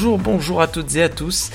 bonjour, 0.00 0.18
bonjour 0.18 0.62
à 0.62 0.66
toutes 0.66 0.96
et 0.96 1.02
à 1.02 1.10
tous, 1.10 1.50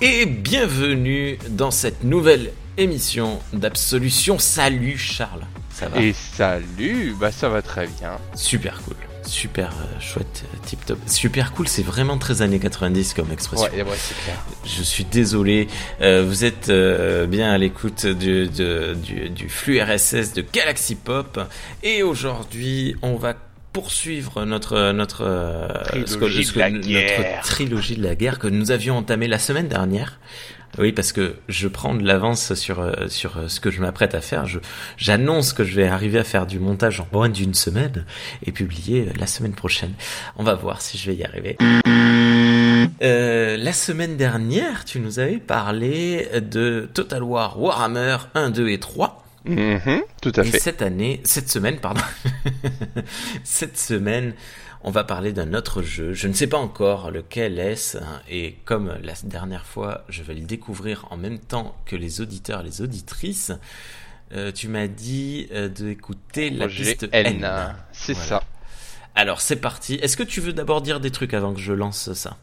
et 0.00 0.24
bienvenue 0.24 1.36
dans 1.50 1.72
cette 1.72 2.04
nouvelle 2.04 2.52
émission 2.76 3.40
d'Absolution. 3.52 4.38
Salut 4.38 4.96
Charles, 4.96 5.44
ça 5.68 5.88
va? 5.88 6.00
Et 6.00 6.12
salut, 6.12 7.16
bah 7.18 7.32
ça 7.32 7.48
va 7.48 7.60
très 7.60 7.88
bien. 7.88 8.12
Super 8.36 8.80
cool, 8.84 8.94
super 9.24 9.72
euh, 9.72 10.00
chouette, 10.00 10.44
euh, 10.44 10.58
tip 10.64 10.86
top. 10.86 11.00
Super 11.06 11.52
cool, 11.52 11.66
c'est 11.66 11.82
vraiment 11.82 12.18
très 12.18 12.40
années 12.40 12.60
90 12.60 13.14
comme 13.14 13.32
expression. 13.32 13.66
Ouais, 13.66 13.82
ouais 13.82 13.96
c'est 13.96 14.14
clair. 14.22 14.44
Je 14.64 14.82
suis 14.84 15.04
désolé, 15.04 15.66
euh, 16.00 16.24
vous 16.24 16.44
êtes 16.44 16.68
euh, 16.68 17.26
bien 17.26 17.50
à 17.50 17.58
l'écoute 17.58 18.06
du, 18.06 18.46
du 18.48 19.48
flux 19.48 19.82
RSS 19.82 20.34
de 20.34 20.44
Galaxy 20.52 20.94
Pop, 20.94 21.40
et 21.82 22.04
aujourd'hui 22.04 22.94
on 23.02 23.16
va 23.16 23.34
poursuivre 23.72 24.44
notre 24.44 24.92
notre 24.92 25.24
euh, 25.24 25.68
Trilogie 25.84 26.44
ce 26.44 26.54
de 26.54 26.58
la 26.58 26.70
notre 26.70 26.88
guerre. 26.88 27.42
trilogie 27.42 27.96
de 27.96 28.02
la 28.02 28.14
guerre 28.14 28.38
que 28.38 28.48
nous 28.48 28.70
avions 28.70 28.96
entamée 28.96 29.28
la 29.28 29.38
semaine 29.38 29.68
dernière. 29.68 30.18
Oui, 30.78 30.92
parce 30.92 31.12
que 31.12 31.36
je 31.48 31.66
prends 31.66 31.94
de 31.94 32.06
l'avance 32.06 32.54
sur 32.54 32.80
euh, 32.80 33.08
sur 33.08 33.38
euh, 33.38 33.48
ce 33.48 33.58
que 33.58 33.70
je 33.70 33.80
m'apprête 33.80 34.14
à 34.14 34.20
faire. 34.20 34.46
Je 34.46 34.58
j'annonce 34.96 35.52
que 35.52 35.64
je 35.64 35.74
vais 35.74 35.88
arriver 35.88 36.18
à 36.18 36.24
faire 36.24 36.46
du 36.46 36.58
montage 36.58 37.00
en 37.00 37.08
moins 37.12 37.28
d'une 37.28 37.54
semaine 37.54 38.04
et 38.44 38.52
publier 38.52 39.08
la 39.18 39.26
semaine 39.26 39.54
prochaine. 39.54 39.94
On 40.36 40.44
va 40.44 40.54
voir 40.54 40.82
si 40.82 40.98
je 40.98 41.10
vais 41.10 41.16
y 41.16 41.24
arriver. 41.24 41.56
Euh, 43.02 43.56
la 43.56 43.72
semaine 43.72 44.16
dernière, 44.16 44.84
tu 44.84 45.00
nous 45.00 45.18
avais 45.18 45.38
parlé 45.38 46.28
de 46.40 46.88
Total 46.92 47.22
War 47.22 47.60
Warhammer 47.60 48.16
1, 48.34 48.50
2 48.50 48.68
et 48.68 48.78
3. 48.78 49.24
Mhm, 49.44 50.02
tout 50.20 50.32
à 50.36 50.42
Et 50.42 50.50
fait. 50.50 50.58
cette 50.58 50.82
année, 50.82 51.20
cette 51.24 51.48
semaine, 51.48 51.78
pardon, 51.78 52.00
cette 53.44 53.78
semaine, 53.78 54.34
on 54.82 54.90
va 54.90 55.04
parler 55.04 55.32
d'un 55.32 55.54
autre 55.54 55.82
jeu. 55.82 56.12
Je 56.12 56.28
ne 56.28 56.32
sais 56.32 56.46
pas 56.46 56.58
encore 56.58 57.10
lequel 57.10 57.58
est-ce, 57.58 57.98
hein, 57.98 58.20
et 58.28 58.56
comme 58.64 58.94
la 59.02 59.14
dernière 59.24 59.64
fois, 59.66 60.04
je 60.08 60.22
vais 60.22 60.34
le 60.34 60.40
découvrir 60.42 61.06
en 61.10 61.16
même 61.16 61.38
temps 61.38 61.76
que 61.86 61.96
les 61.96 62.20
auditeurs, 62.20 62.62
les 62.62 62.82
auditrices. 62.82 63.52
euh, 64.32 64.52
tu 64.52 64.68
m'as 64.68 64.88
dit 64.88 65.48
euh, 65.52 65.68
d'écouter 65.68 66.50
la 66.50 66.68
piste 66.68 67.08
N, 67.12 67.42
N. 67.42 67.74
c'est 67.92 68.12
Voilà. 68.12 68.28
ça. 68.28 68.42
Alors 69.14 69.40
c'est 69.40 69.56
parti. 69.56 69.94
Est-ce 69.94 70.16
que 70.16 70.22
tu 70.22 70.40
veux 70.40 70.52
d'abord 70.52 70.82
dire 70.82 71.00
des 71.00 71.10
trucs 71.10 71.34
avant 71.34 71.54
que 71.54 71.60
je 71.60 71.72
lance 71.72 72.12
ça? 72.12 72.36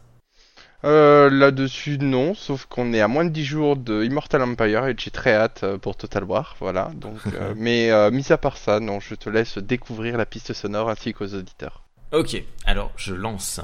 Euh, 0.86 1.28
Là-dessus, 1.30 1.98
non, 1.98 2.34
sauf 2.34 2.66
qu'on 2.66 2.92
est 2.92 3.00
à 3.00 3.08
moins 3.08 3.24
de 3.24 3.30
10 3.30 3.44
jours 3.44 3.76
de 3.76 4.04
Immortal 4.04 4.42
Empire 4.42 4.86
et 4.86 4.94
j'ai 4.96 5.10
très 5.10 5.34
hâte 5.34 5.62
euh, 5.64 5.78
pour 5.78 5.96
Total 5.96 6.22
War, 6.22 6.54
voilà. 6.60 6.92
Donc, 6.94 7.18
euh, 7.34 7.54
mais 7.56 7.90
euh, 7.90 8.12
mis 8.12 8.30
à 8.30 8.38
part 8.38 8.56
ça, 8.56 8.78
non, 8.78 9.00
je 9.00 9.16
te 9.16 9.28
laisse 9.28 9.58
découvrir 9.58 10.16
la 10.16 10.26
piste 10.26 10.52
sonore 10.52 10.88
ainsi 10.88 11.12
qu'aux 11.12 11.34
auditeurs. 11.34 11.82
Ok, 12.12 12.40
alors 12.64 12.92
je 12.96 13.14
lance. 13.14 13.60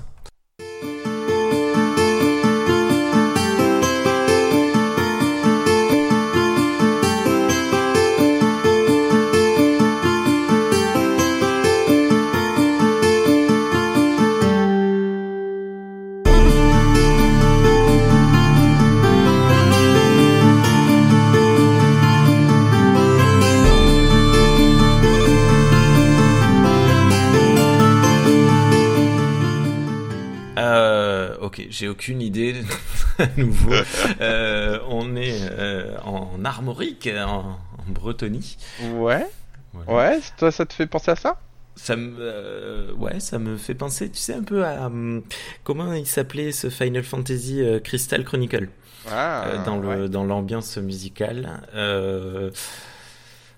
En 36.43 36.45
armorique, 36.45 37.09
en, 37.09 37.59
en 37.79 37.91
Bretonie. 37.91 38.57
Ouais, 38.93 39.27
Voilà. 39.73 39.93
ouais, 40.17 40.21
toi 40.39 40.51
ça 40.53 40.67
te 40.67 40.73
fait 40.73 40.87
penser 40.87 41.11
à 41.13 41.17
ça? 41.17 41.39
Ça 41.75 41.97
me, 41.97 42.17
euh, 42.21 42.93
ouais, 42.95 43.19
ça 43.19 43.39
me 43.39 43.57
fait 43.57 43.75
penser, 43.75 44.11
tu 44.11 44.19
sais, 44.19 44.35
un 44.35 44.43
peu 44.43 44.65
à 44.65 44.87
hum, 44.87 45.23
comment 45.65 45.93
il 45.95 46.07
s'appelait 46.07 46.53
ce 46.53 46.69
Final 46.69 47.03
Fantasy 47.03 47.63
euh, 47.63 47.81
Crystal 47.81 48.25
Chronicle? 48.25 48.69
Ah, 49.11 49.47
euh, 49.47 49.65
dans 49.65 49.79
le 49.79 49.89
ouais. 50.03 50.09
dans 50.09 50.25
l'ambiance 50.25 50.77
musicale. 50.77 51.63
Euh, 51.75 52.51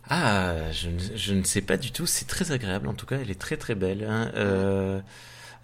ah, 0.08 0.70
je, 0.72 0.88
ne- 0.90 1.16
je 1.16 1.34
ne 1.34 1.42
sais 1.44 1.60
pas 1.62 1.76
du 1.76 1.90
tout. 1.90 2.06
C'est 2.06 2.26
très 2.26 2.52
agréable. 2.52 2.88
En 2.88 2.94
tout 2.94 3.06
cas, 3.06 3.16
elle 3.20 3.30
est 3.30 3.40
très 3.40 3.56
très 3.56 3.74
belle. 3.74 4.06
hein. 4.08 4.30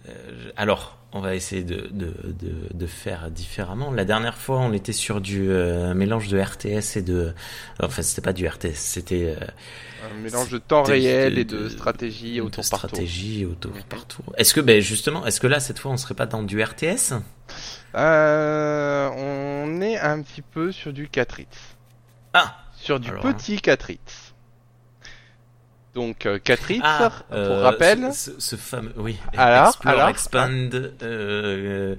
Euh, 0.09 0.51
alors, 0.57 0.97
on 1.13 1.19
va 1.19 1.35
essayer 1.35 1.63
de, 1.63 1.87
de, 1.91 2.13
de, 2.23 2.53
de 2.73 2.85
faire 2.87 3.29
différemment. 3.29 3.91
La 3.91 4.05
dernière 4.05 4.37
fois, 4.37 4.59
on 4.59 4.73
était 4.73 4.93
sur 4.93 5.21
du 5.21 5.49
euh, 5.51 5.93
mélange 5.93 6.27
de 6.29 6.39
RTS 6.39 6.97
et 6.97 7.01
de. 7.01 7.33
Enfin, 7.81 8.01
c'était 8.01 8.21
pas 8.21 8.33
du 8.33 8.47
RTS, 8.47 8.75
c'était. 8.75 9.35
euh, 9.39 9.45
Un 10.11 10.21
mélange 10.21 10.49
de 10.49 10.57
temps 10.57 10.81
réel 10.83 11.35
de- 11.35 11.39
et 11.41 11.45
de, 11.45 11.57
de- 11.63 11.69
stratégie 11.69 12.37
de 12.37 12.41
au 12.41 12.49
tour 12.49 12.63
par 12.69 12.79
stratégie 12.79 13.45
au 13.45 13.53
tour 13.53 13.71
Mhm. 13.75 13.83
par 13.83 14.05
tour. 14.07 14.25
Est-ce 14.37 14.53
que, 14.53 14.61
ben 14.61 14.81
justement, 14.81 15.25
est-ce 15.25 15.39
que 15.39 15.47
là, 15.47 15.59
cette 15.59 15.77
fois, 15.79 15.91
on 15.91 15.97
serait 15.97 16.15
pas 16.15 16.25
dans 16.25 16.41
du 16.43 16.61
RTS 16.63 17.13
Euh, 17.95 19.09
on 19.15 19.81
est 19.81 19.99
un 19.99 20.21
petit 20.21 20.41
peu 20.41 20.71
sur 20.71 20.93
du 20.93 21.07
4 21.09 21.41
Ah 22.33 22.57
Sur 22.75 22.99
du 22.99 23.09
Alors, 23.09 23.21
petit 23.21 23.61
4 23.61 23.91
Donc 25.93 26.25
euh, 26.25 26.39
4 26.39 26.71
Ah, 26.83 27.11
pour 27.29 27.37
euh, 27.37 27.63
rappel. 27.63 28.13
ce, 28.13 28.55
fameux, 28.55 28.93
oui, 28.95 29.17
Alors, 29.35 29.67
Explore, 29.69 29.93
alors, 29.93 30.07
Expand, 30.09 30.93
euh, 31.03 31.95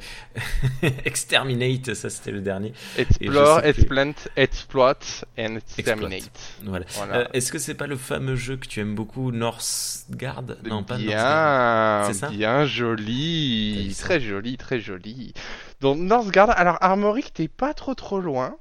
Exterminate, 1.05 1.93
ça 1.95 2.09
c'était 2.09 2.31
le 2.31 2.41
dernier. 2.41 2.73
Explore, 2.97 3.61
explant, 3.65 4.15
exploit 4.37 4.99
and 5.39 5.57
exterminate. 5.77 6.31
Voilà. 6.65 6.87
Voilà. 6.95 7.15
Euh, 7.17 7.25
Est-ce 7.35 7.53
que 7.53 7.59
c'est 7.59 7.75
pas 7.75 7.87
le 7.87 7.97
fameux 7.99 8.35
jeu 8.37 8.57
que 8.57 8.67
tu 8.67 8.81
aimes 8.81 8.95
beaucoup, 8.95 9.31
Northgard? 9.31 10.43
Non, 10.65 10.83
pas 10.85 10.97
Northgard. 10.97 12.05
bien, 12.05 12.13
C'est 12.13 12.19
ça? 12.19 12.29
bien 12.31 12.65
joli, 12.65 13.95
très 14.01 14.21
joli, 14.21 14.57
très 14.57 14.81
joli. 14.81 15.35
Donc 15.83 15.99
Northgard, 15.99 16.49
alors 16.59 16.79
Armoric, 16.81 17.35
t'es 17.35 17.49
pas 17.49 17.75
trop 17.75 17.95
trop 17.95 18.21
loin, 18.21 18.57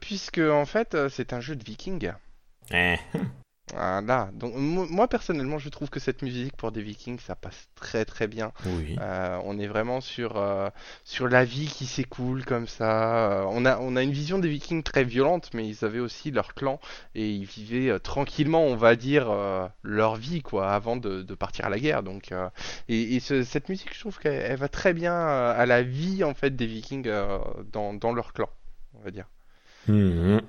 puisque 0.00 0.38
en 0.40 0.66
fait 0.66 0.94
c'est 1.08 1.32
un 1.32 1.40
jeu 1.40 1.56
de 1.56 1.64
Viking. 1.64 2.12
Eh, 2.72 2.96
Voilà. 3.72 4.30
Donc 4.32 4.54
mo- 4.54 4.86
moi 4.86 5.08
personnellement, 5.08 5.58
je 5.58 5.68
trouve 5.70 5.90
que 5.90 5.98
cette 5.98 6.22
musique 6.22 6.56
pour 6.56 6.70
des 6.70 6.82
Vikings, 6.82 7.18
ça 7.18 7.34
passe 7.34 7.68
très 7.74 8.04
très 8.04 8.28
bien. 8.28 8.52
oui. 8.64 8.96
Euh, 9.00 9.40
on 9.44 9.58
est 9.58 9.66
vraiment 9.66 10.00
sur 10.00 10.36
euh, 10.36 10.70
sur 11.04 11.26
la 11.28 11.44
vie 11.44 11.66
qui 11.66 11.86
s'écoule 11.86 12.44
comme 12.44 12.68
ça. 12.68 13.40
Euh, 13.42 13.44
on 13.48 13.64
a 13.64 13.78
on 13.78 13.96
a 13.96 14.02
une 14.02 14.12
vision 14.12 14.38
des 14.38 14.48
Vikings 14.48 14.84
très 14.84 15.02
violente, 15.02 15.50
mais 15.52 15.66
ils 15.68 15.84
avaient 15.84 15.98
aussi 15.98 16.30
leur 16.30 16.54
clan 16.54 16.78
et 17.16 17.28
ils 17.28 17.44
vivaient 17.44 17.98
tranquillement, 17.98 18.62
on 18.64 18.76
va 18.76 18.94
dire, 18.94 19.26
leur 19.82 20.14
vie 20.16 20.42
quoi, 20.42 20.70
avant 20.72 20.96
de, 20.96 21.22
de 21.22 21.34
partir 21.34 21.64
à 21.66 21.68
la 21.68 21.80
guerre. 21.80 22.04
Donc 22.04 22.32
et, 22.88 23.16
et 23.16 23.20
ce- 23.20 23.42
cette 23.42 23.68
musique, 23.68 23.92
je 23.94 24.00
trouve 24.00 24.18
qu'elle 24.18 24.34
elle 24.34 24.58
va 24.58 24.68
très 24.68 24.92
bien 24.92 25.12
à 25.16 25.66
la 25.66 25.82
vie 25.82 26.22
en 26.22 26.34
fait 26.34 26.54
des 26.54 26.66
Vikings 26.66 27.10
dans 27.72 27.94
dans 27.94 28.12
leur 28.12 28.32
clan, 28.32 28.48
on 28.94 29.00
va 29.04 29.10
dire. 29.10 29.26
Mhm. 29.88 30.40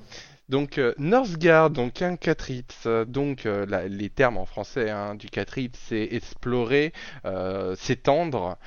Donc 0.49 0.77
euh, 0.77 0.93
Northgard, 0.97 1.69
donc 1.69 2.01
un 2.01 2.15
Catritz, 2.15 2.85
euh, 2.85 3.05
donc 3.05 3.45
euh, 3.45 3.65
la- 3.65 3.87
les 3.87 4.09
termes 4.09 4.37
en 4.37 4.45
français 4.45 4.89
hein, 4.89 5.15
du 5.15 5.27
Catritz, 5.29 5.77
c'est 5.87 6.07
explorer, 6.11 6.93
euh, 7.25 7.75
s'étendre, 7.75 8.57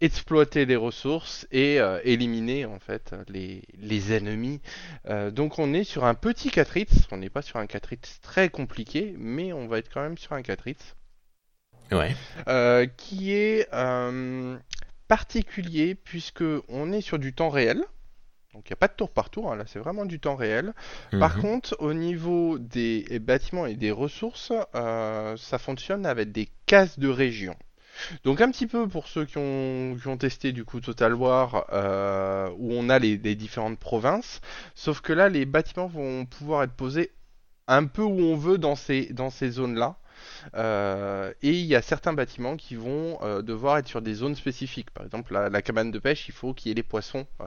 exploiter 0.00 0.66
les 0.66 0.76
ressources 0.76 1.46
et 1.52 1.80
euh, 1.80 2.00
éliminer 2.04 2.66
en 2.66 2.78
fait 2.80 3.14
les, 3.28 3.62
les 3.78 4.12
ennemis. 4.12 4.60
Euh, 5.08 5.30
donc 5.30 5.58
on 5.60 5.74
est 5.74 5.84
sur 5.84 6.04
un 6.04 6.14
petit 6.14 6.50
Catritz, 6.50 7.06
on 7.12 7.18
n'est 7.18 7.30
pas 7.30 7.42
sur 7.42 7.58
un 7.58 7.66
Catritz 7.66 8.20
très 8.20 8.48
compliqué, 8.48 9.14
mais 9.18 9.52
on 9.52 9.68
va 9.68 9.78
être 9.78 9.90
quand 9.92 10.02
même 10.02 10.18
sur 10.18 10.32
un 10.32 10.42
Catritz 10.42 10.96
Ouais. 11.90 12.16
euh, 12.48 12.86
qui 12.86 13.32
est 13.32 13.68
euh, 13.72 14.56
particulier 15.08 15.94
puisque 15.94 16.44
on 16.68 16.92
est 16.92 17.00
sur 17.00 17.18
du 17.18 17.32
temps 17.34 17.48
réel. 17.50 17.84
Donc 18.54 18.68
il 18.68 18.72
n'y 18.72 18.74
a 18.74 18.76
pas 18.76 18.88
de 18.88 18.94
tour 18.94 19.10
par 19.10 19.28
tour, 19.30 19.52
hein, 19.52 19.56
là 19.56 19.64
c'est 19.66 19.78
vraiment 19.78 20.06
du 20.06 20.20
temps 20.20 20.34
réel. 20.34 20.72
Par 21.18 21.36
Mhm. 21.36 21.42
contre, 21.42 21.76
au 21.80 21.92
niveau 21.92 22.58
des 22.58 23.04
bâtiments 23.20 23.66
et 23.66 23.74
des 23.74 23.90
ressources, 23.90 24.52
euh, 24.74 25.36
ça 25.36 25.58
fonctionne 25.58 26.06
avec 26.06 26.32
des 26.32 26.48
cases 26.66 26.98
de 26.98 27.08
région. 27.08 27.54
Donc 28.24 28.40
un 28.40 28.50
petit 28.50 28.66
peu 28.66 28.88
pour 28.88 29.08
ceux 29.08 29.24
qui 29.26 29.38
ont, 29.38 29.96
qui 30.00 30.08
ont 30.08 30.16
testé 30.18 30.52
du 30.52 30.64
coup 30.64 30.80
Total 30.80 31.14
War, 31.14 31.66
euh, 31.72 32.50
où 32.58 32.72
on 32.74 32.88
a 32.90 32.98
les, 32.98 33.18
les 33.18 33.34
différentes 33.36 33.78
provinces, 33.78 34.40
sauf 34.74 35.00
que 35.00 35.12
là 35.12 35.28
les 35.28 35.46
bâtiments 35.46 35.88
vont 35.88 36.26
pouvoir 36.26 36.64
être 36.64 36.74
posés 36.74 37.12
un 37.68 37.86
peu 37.86 38.02
où 38.02 38.20
on 38.20 38.36
veut 38.36 38.58
dans 38.58 38.76
ces, 38.76 39.06
dans 39.12 39.30
ces 39.30 39.50
zones-là. 39.50 39.96
Euh, 40.54 41.32
et 41.42 41.50
il 41.50 41.66
y 41.66 41.74
a 41.74 41.82
certains 41.82 42.12
bâtiments 42.12 42.56
qui 42.56 42.74
vont 42.76 43.18
euh, 43.22 43.42
devoir 43.42 43.78
être 43.78 43.88
sur 43.88 44.02
des 44.02 44.14
zones 44.14 44.34
spécifiques. 44.34 44.90
Par 44.90 45.04
exemple, 45.04 45.32
la, 45.32 45.48
la 45.48 45.62
cabane 45.62 45.90
de 45.90 45.98
pêche, 45.98 46.28
il 46.28 46.32
faut 46.34 46.54
qu'il 46.54 46.68
y 46.68 46.72
ait 46.72 46.74
les 46.74 46.82
poissons 46.82 47.26
euh, 47.40 47.44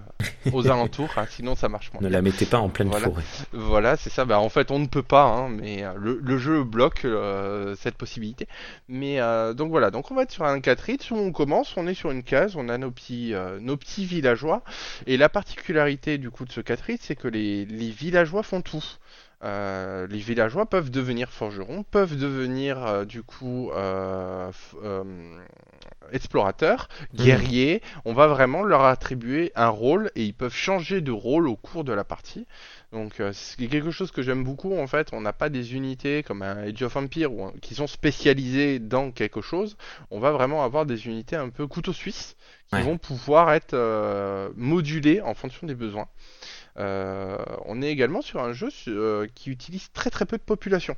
aux 0.51 0.68
alentours, 0.72 1.10
hein, 1.18 1.25
sinon 1.30 1.56
ça 1.56 1.69
marche 1.69 1.92
moins. 1.94 2.01
Ne 2.01 2.10
la 2.10 2.22
mettez 2.22 2.45
pas 2.45 2.60
en 2.60 2.69
pleine 2.69 2.89
Voilà. 2.89 3.06
forêt. 3.07 3.24
Voilà, 3.54 3.98
c'est 3.98 4.10
ça. 4.10 4.25
Bah, 4.25 4.39
en 4.39 4.50
fait, 4.50 4.72
on 4.72 4.80
ne 4.80 4.88
peut 4.88 5.04
pas, 5.04 5.24
hein, 5.24 5.50
mais 5.50 5.83
le, 5.98 6.19
le 6.22 6.38
jeu 6.38 6.63
bloque 6.63 7.06
cette 7.78 7.95
possibilité. 7.95 8.48
Mais 8.88 9.19
donc 9.56 9.69
voilà, 9.69 9.92
donc 9.92 10.12
on 10.12 10.16
va 10.16 10.24
être 10.24 10.31
sur 10.31 10.45
un 10.45 10.60
cartridge 10.60 11.12
où 11.12 11.16
on 11.16 11.31
commence, 11.31 11.75
on 11.77 11.88
est 11.88 11.94
sur 11.94 12.12
une 12.12 12.24
case, 12.24 12.56
on 12.56 12.69
a 12.69 12.77
nos 12.77 12.92
petits, 12.92 13.34
nos 13.60 13.77
petits 13.77 14.06
villageois. 14.06 14.63
Et 15.07 15.18
la 15.18 15.30
particularité 15.30 16.18
du 16.18 16.31
coup 16.31 16.45
de 16.45 16.51
ce 16.51 16.62
cartridge, 16.62 17.00
c'est 17.01 17.16
que 17.16 17.27
les, 17.27 17.66
les 17.66 17.89
villageois 17.89 18.44
font 18.44 18.62
tout. 18.62 18.84
Euh, 19.44 20.06
les 20.08 20.20
villageois 20.20 20.68
peuvent 20.68 20.92
devenir 20.92 21.32
forgerons, 21.32 21.84
peuvent 21.84 22.16
devenir 22.16 22.86
euh, 22.86 23.06
du 23.06 23.24
coup 23.24 23.72
euh, 23.74 24.52
explorateurs, 26.12 26.90
guerriers. 27.16 27.82
On 28.06 28.14
va 28.14 28.28
vraiment 28.28 28.64
leur 28.64 28.84
attribuer 28.84 29.52
un 29.56 29.70
rôle 29.70 30.12
et 30.16 30.26
ils 30.26 30.34
peuvent 30.34 30.54
changer 30.54 31.02
de 31.02 31.12
rôle 31.12 31.48
au 31.48 31.56
cours 31.56 31.84
de 31.84 31.94
la 31.94 32.04
partie. 32.04 32.46
Donc 32.92 33.22
c'est 33.34 33.68
quelque 33.68 33.92
chose 33.92 34.12
que 34.12 34.22
j'aime 34.22 34.44
beaucoup 34.44 34.78
en 34.78 34.88
fait. 34.88 35.10
On 35.14 35.22
n'a 35.22 35.34
pas 35.34 35.50
des 35.50 35.74
unités 35.76 36.24
comme 36.24 36.42
un 36.42 36.58
Age 36.58 36.82
of 36.84 36.96
Empire 36.96 37.32
ou 37.34 37.46
un- 37.46 37.54
qui 37.62 37.76
sont 37.76 37.88
spécialisées 37.88 38.80
dans 38.80 39.12
quelque 39.12 39.42
chose. 39.42 39.78
On 40.12 40.20
va 40.20 40.32
vraiment 40.32 40.64
avoir 40.64 40.86
des 40.86 41.08
unités 41.08 41.36
un 41.36 41.50
peu 41.50 41.68
couteau 41.68 41.94
suisse 41.94 42.36
qui 42.68 42.76
Ouais. 42.76 42.84
vont 42.84 42.98
pouvoir 42.98 43.52
être 43.54 43.76
modulées 44.56 45.22
en 45.22 45.34
fonction 45.34 45.68
des 45.68 45.76
besoins. 45.76 46.08
Euh, 46.78 47.38
on 47.66 47.82
est 47.82 47.90
également 47.92 48.22
sur 48.22 48.42
un 48.42 48.54
jeu 48.54 48.70
euh, 48.88 49.28
qui 49.36 49.50
utilise 49.52 49.92
très 49.92 50.10
très 50.10 50.26
peu 50.26 50.38
de 50.38 50.44
population. 50.44 50.96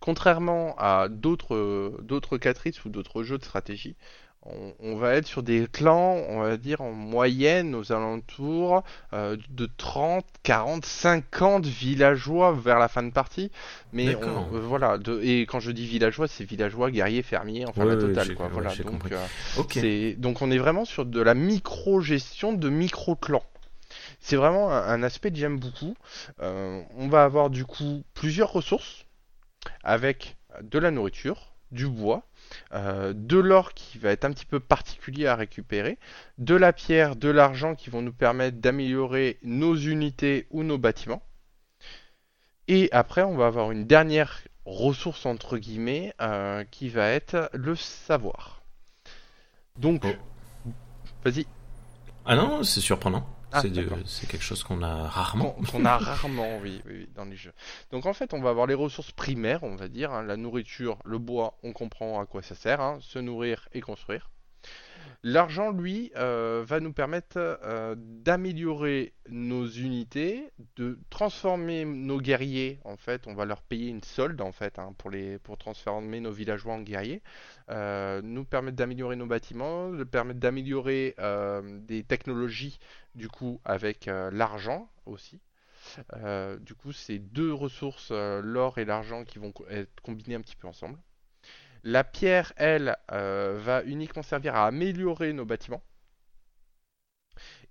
Contrairement 0.00 0.74
à 0.78 1.08
d'autres 1.08 1.54
euh, 1.54 1.98
d'autres 2.02 2.38
ou 2.84 2.88
d'autres 2.88 3.22
jeux 3.22 3.38
de 3.38 3.44
stratégie, 3.44 3.96
on, 4.42 4.72
on 4.80 4.96
va 4.96 5.14
être 5.14 5.26
sur 5.26 5.42
des 5.42 5.66
clans, 5.70 6.14
on 6.28 6.40
va 6.40 6.56
dire 6.56 6.80
en 6.80 6.92
moyenne 6.92 7.74
aux 7.74 7.92
alentours 7.92 8.84
euh, 9.12 9.36
de 9.50 9.68
30, 9.76 10.24
40, 10.42 10.84
50 10.86 11.66
villageois 11.66 12.52
vers 12.52 12.78
la 12.78 12.88
fin 12.88 13.02
de 13.02 13.10
partie. 13.10 13.50
Mais 13.92 14.14
on- 14.14 14.54
euh, 14.54 14.60
voilà, 14.60 14.98
de, 14.98 15.20
et 15.22 15.42
quand 15.46 15.60
je 15.60 15.70
dis 15.72 15.86
villageois, 15.86 16.28
c'est 16.28 16.44
villageois, 16.44 16.90
guerriers, 16.90 17.22
fermiers, 17.22 17.66
enfin 17.66 17.84
Ouais, 17.84 17.90
la 17.90 17.96
totale 17.96 18.32
quoi. 18.34 18.46
ouais, 18.46 18.52
Voilà, 18.52 18.70
euh, 18.70 20.14
donc 20.16 20.42
on 20.42 20.50
est 20.50 20.58
vraiment 20.58 20.84
sur 20.84 21.04
de 21.06 21.20
la 21.20 21.34
micro-gestion 21.34 22.52
de 22.52 22.68
micro-clans. 22.68 23.42
C'est 24.26 24.34
vraiment 24.34 24.72
un, 24.72 24.82
un 24.82 25.04
aspect 25.04 25.30
que 25.30 25.36
j'aime 25.36 25.60
beaucoup. 25.60 25.94
Euh, 26.40 26.82
on 26.96 27.06
va 27.06 27.22
avoir 27.22 27.48
du 27.48 27.64
coup 27.64 28.02
plusieurs 28.12 28.52
ressources 28.52 29.06
avec 29.84 30.36
de 30.62 30.80
la 30.80 30.90
nourriture, 30.90 31.54
du 31.70 31.86
bois, 31.86 32.24
euh, 32.72 33.12
de 33.14 33.36
l'or 33.38 33.72
qui 33.72 33.98
va 33.98 34.10
être 34.10 34.24
un 34.24 34.32
petit 34.32 34.44
peu 34.44 34.58
particulier 34.58 35.28
à 35.28 35.36
récupérer, 35.36 35.96
de 36.38 36.56
la 36.56 36.72
pierre, 36.72 37.14
de 37.14 37.28
l'argent 37.28 37.76
qui 37.76 37.88
vont 37.88 38.02
nous 38.02 38.12
permettre 38.12 38.56
d'améliorer 38.58 39.38
nos 39.44 39.76
unités 39.76 40.48
ou 40.50 40.64
nos 40.64 40.76
bâtiments. 40.78 41.22
Et 42.66 42.88
après, 42.90 43.22
on 43.22 43.36
va 43.36 43.46
avoir 43.46 43.70
une 43.70 43.86
dernière 43.86 44.42
ressource 44.64 45.24
entre 45.24 45.56
guillemets 45.56 46.12
euh, 46.20 46.64
qui 46.64 46.88
va 46.88 47.08
être 47.10 47.48
le 47.52 47.76
savoir. 47.76 48.62
Donc, 49.76 50.02
Oh. 50.04 50.16
vas-y. 51.24 51.46
Ah 52.24 52.34
non, 52.34 52.64
c'est 52.64 52.80
surprenant. 52.80 53.35
Ah, 53.56 53.62
c'est 54.04 54.28
quelque 54.28 54.44
chose 54.44 54.62
qu'on 54.62 54.82
a 54.82 55.08
rarement. 55.08 55.56
Qu'on 55.70 55.84
a 55.84 55.96
rarement, 55.98 56.58
oui, 56.58 56.82
oui, 56.84 56.92
oui, 56.98 57.08
dans 57.14 57.24
les 57.24 57.36
jeux. 57.36 57.54
Donc 57.90 58.04
en 58.06 58.12
fait, 58.12 58.34
on 58.34 58.40
va 58.42 58.50
avoir 58.50 58.66
les 58.66 58.74
ressources 58.74 59.12
primaires, 59.12 59.62
on 59.62 59.76
va 59.76 59.88
dire, 59.88 60.12
hein, 60.12 60.22
la 60.22 60.36
nourriture, 60.36 60.98
le 61.04 61.18
bois, 61.18 61.58
on 61.62 61.72
comprend 61.72 62.20
à 62.20 62.26
quoi 62.26 62.42
ça 62.42 62.54
sert, 62.54 62.80
hein, 62.80 62.98
se 63.00 63.18
nourrir 63.18 63.68
et 63.72 63.80
construire. 63.80 64.28
L'argent, 65.22 65.70
lui, 65.70 66.12
euh, 66.16 66.64
va 66.66 66.80
nous 66.80 66.92
permettre 66.92 67.36
euh, 67.38 67.94
d'améliorer 67.98 69.14
nos 69.28 69.66
unités, 69.66 70.52
de 70.76 70.98
transformer 71.10 71.84
nos 71.84 72.20
guerriers. 72.20 72.80
En 72.84 72.96
fait, 72.96 73.26
on 73.26 73.34
va 73.34 73.44
leur 73.44 73.62
payer 73.62 73.88
une 73.88 74.02
solde 74.02 74.40
en 74.40 74.52
fait 74.52 74.78
hein, 74.78 74.94
pour 75.42 75.58
transformer 75.58 76.20
nos 76.20 76.32
villageois 76.32 76.74
en 76.74 76.80
guerriers. 76.80 77.22
Euh, 77.70 78.20
nous 78.22 78.44
permettre 78.44 78.76
d'améliorer 78.76 79.16
nos 79.16 79.26
bâtiments, 79.26 79.90
de 79.90 80.04
permettre 80.04 80.40
d'améliorer 80.40 81.16
des 81.86 82.04
technologies 82.04 82.78
du 83.14 83.28
coup 83.28 83.60
avec 83.64 84.06
l'argent 84.06 84.88
aussi. 85.06 85.40
Du 86.60 86.74
coup, 86.74 86.92
c'est 86.92 87.18
deux 87.18 87.52
ressources, 87.52 88.10
l'or 88.12 88.78
et 88.78 88.84
l'argent, 88.84 89.24
qui 89.24 89.38
vont 89.38 89.52
être 89.70 90.00
combinés 90.02 90.36
un 90.36 90.40
petit 90.40 90.56
peu 90.56 90.68
ensemble. 90.68 90.98
La 91.86 92.04
pierre, 92.04 92.52
elle, 92.56 92.98
euh, 93.12 93.58
va 93.64 93.82
uniquement 93.84 94.22
servir 94.22 94.54
à 94.56 94.66
améliorer 94.66 95.32
nos 95.32 95.46
bâtiments. 95.46 95.82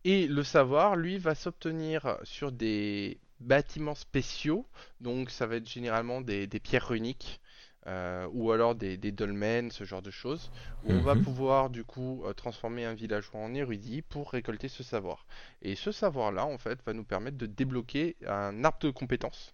Et 0.05 0.27
le 0.27 0.43
savoir, 0.43 0.95
lui, 0.95 1.17
va 1.17 1.35
s'obtenir 1.35 2.17
sur 2.23 2.51
des 2.53 3.19
bâtiments 3.41 3.95
spéciaux. 3.95 4.65
Donc, 5.01 5.29
ça 5.29 5.47
va 5.47 5.57
être 5.57 5.69
généralement 5.69 6.21
des, 6.21 6.47
des 6.47 6.59
pierres 6.61 6.87
runiques. 6.87 7.41
euh, 7.87 8.27
ou 8.31 8.51
alors 8.51 8.73
des, 8.73 8.97
des 8.97 9.11
dolmens, 9.11 9.69
ce 9.71 9.83
genre 9.83 10.01
de 10.01 10.09
choses, 10.11 10.49
où 10.81 10.91
on 10.95 11.01
va 11.01 11.15
Mhm. 11.15 11.15
pouvoir 11.15 11.69
du 11.69 11.83
coup 11.83 12.23
euh, 12.25 12.33
transformer 12.33 12.83
un 12.85 12.95
villageois 12.95 13.39
en 13.41 13.53
érudit 13.53 14.01
pour 14.01 14.31
récolter 14.31 14.69
ce 14.69 14.81
savoir. 14.81 15.27
Et 15.61 15.75
ce 15.75 15.91
savoir-là, 15.91 16.45
en 16.47 16.57
fait, 16.57 16.79
va 16.85 16.93
nous 16.93 17.03
permettre 17.03 17.37
de 17.37 17.45
débloquer 17.45 18.15
un 18.25 18.63
arbre 18.63 18.79
de 18.81 18.89
compétences 18.89 19.53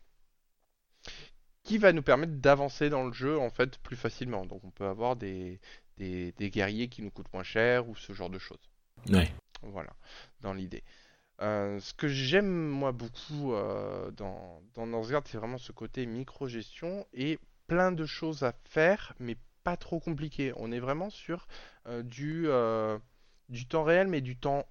qui 1.71 1.77
va 1.77 1.93
nous 1.93 2.01
permettre 2.01 2.33
d'avancer 2.33 2.89
dans 2.89 3.05
le 3.05 3.13
jeu 3.13 3.39
en 3.39 3.49
fait 3.49 3.77
plus 3.77 3.95
facilement. 3.95 4.45
Donc 4.45 4.61
on 4.65 4.71
peut 4.71 4.87
avoir 4.87 5.15
des, 5.15 5.61
des, 5.95 6.33
des 6.33 6.49
guerriers 6.49 6.89
qui 6.89 7.01
nous 7.01 7.11
coûtent 7.11 7.31
moins 7.33 7.43
cher 7.43 7.87
ou 7.87 7.95
ce 7.95 8.11
genre 8.11 8.29
de 8.29 8.39
choses. 8.39 8.69
Ouais. 9.07 9.31
Voilà, 9.61 9.93
dans 10.41 10.53
l'idée. 10.53 10.83
Euh, 11.41 11.79
ce 11.79 11.93
que 11.93 12.09
j'aime 12.09 12.67
moi 12.67 12.91
beaucoup 12.91 13.53
euh, 13.53 14.11
dans, 14.11 14.61
dans 14.73 14.85
Northgard, 14.85 15.21
c'est 15.25 15.37
vraiment 15.37 15.57
ce 15.57 15.71
côté 15.71 16.05
micro-gestion 16.05 17.07
et 17.13 17.39
plein 17.67 17.93
de 17.93 18.05
choses 18.05 18.43
à 18.43 18.53
faire, 18.65 19.13
mais 19.19 19.37
pas 19.63 19.77
trop 19.77 20.01
compliqué. 20.01 20.51
On 20.57 20.73
est 20.73 20.81
vraiment 20.81 21.09
sur 21.09 21.47
euh, 21.87 22.03
du, 22.03 22.49
du 23.47 23.65
temps 23.65 23.85
réel, 23.85 24.09
mais 24.09 24.19
du 24.19 24.35
temps 24.35 24.67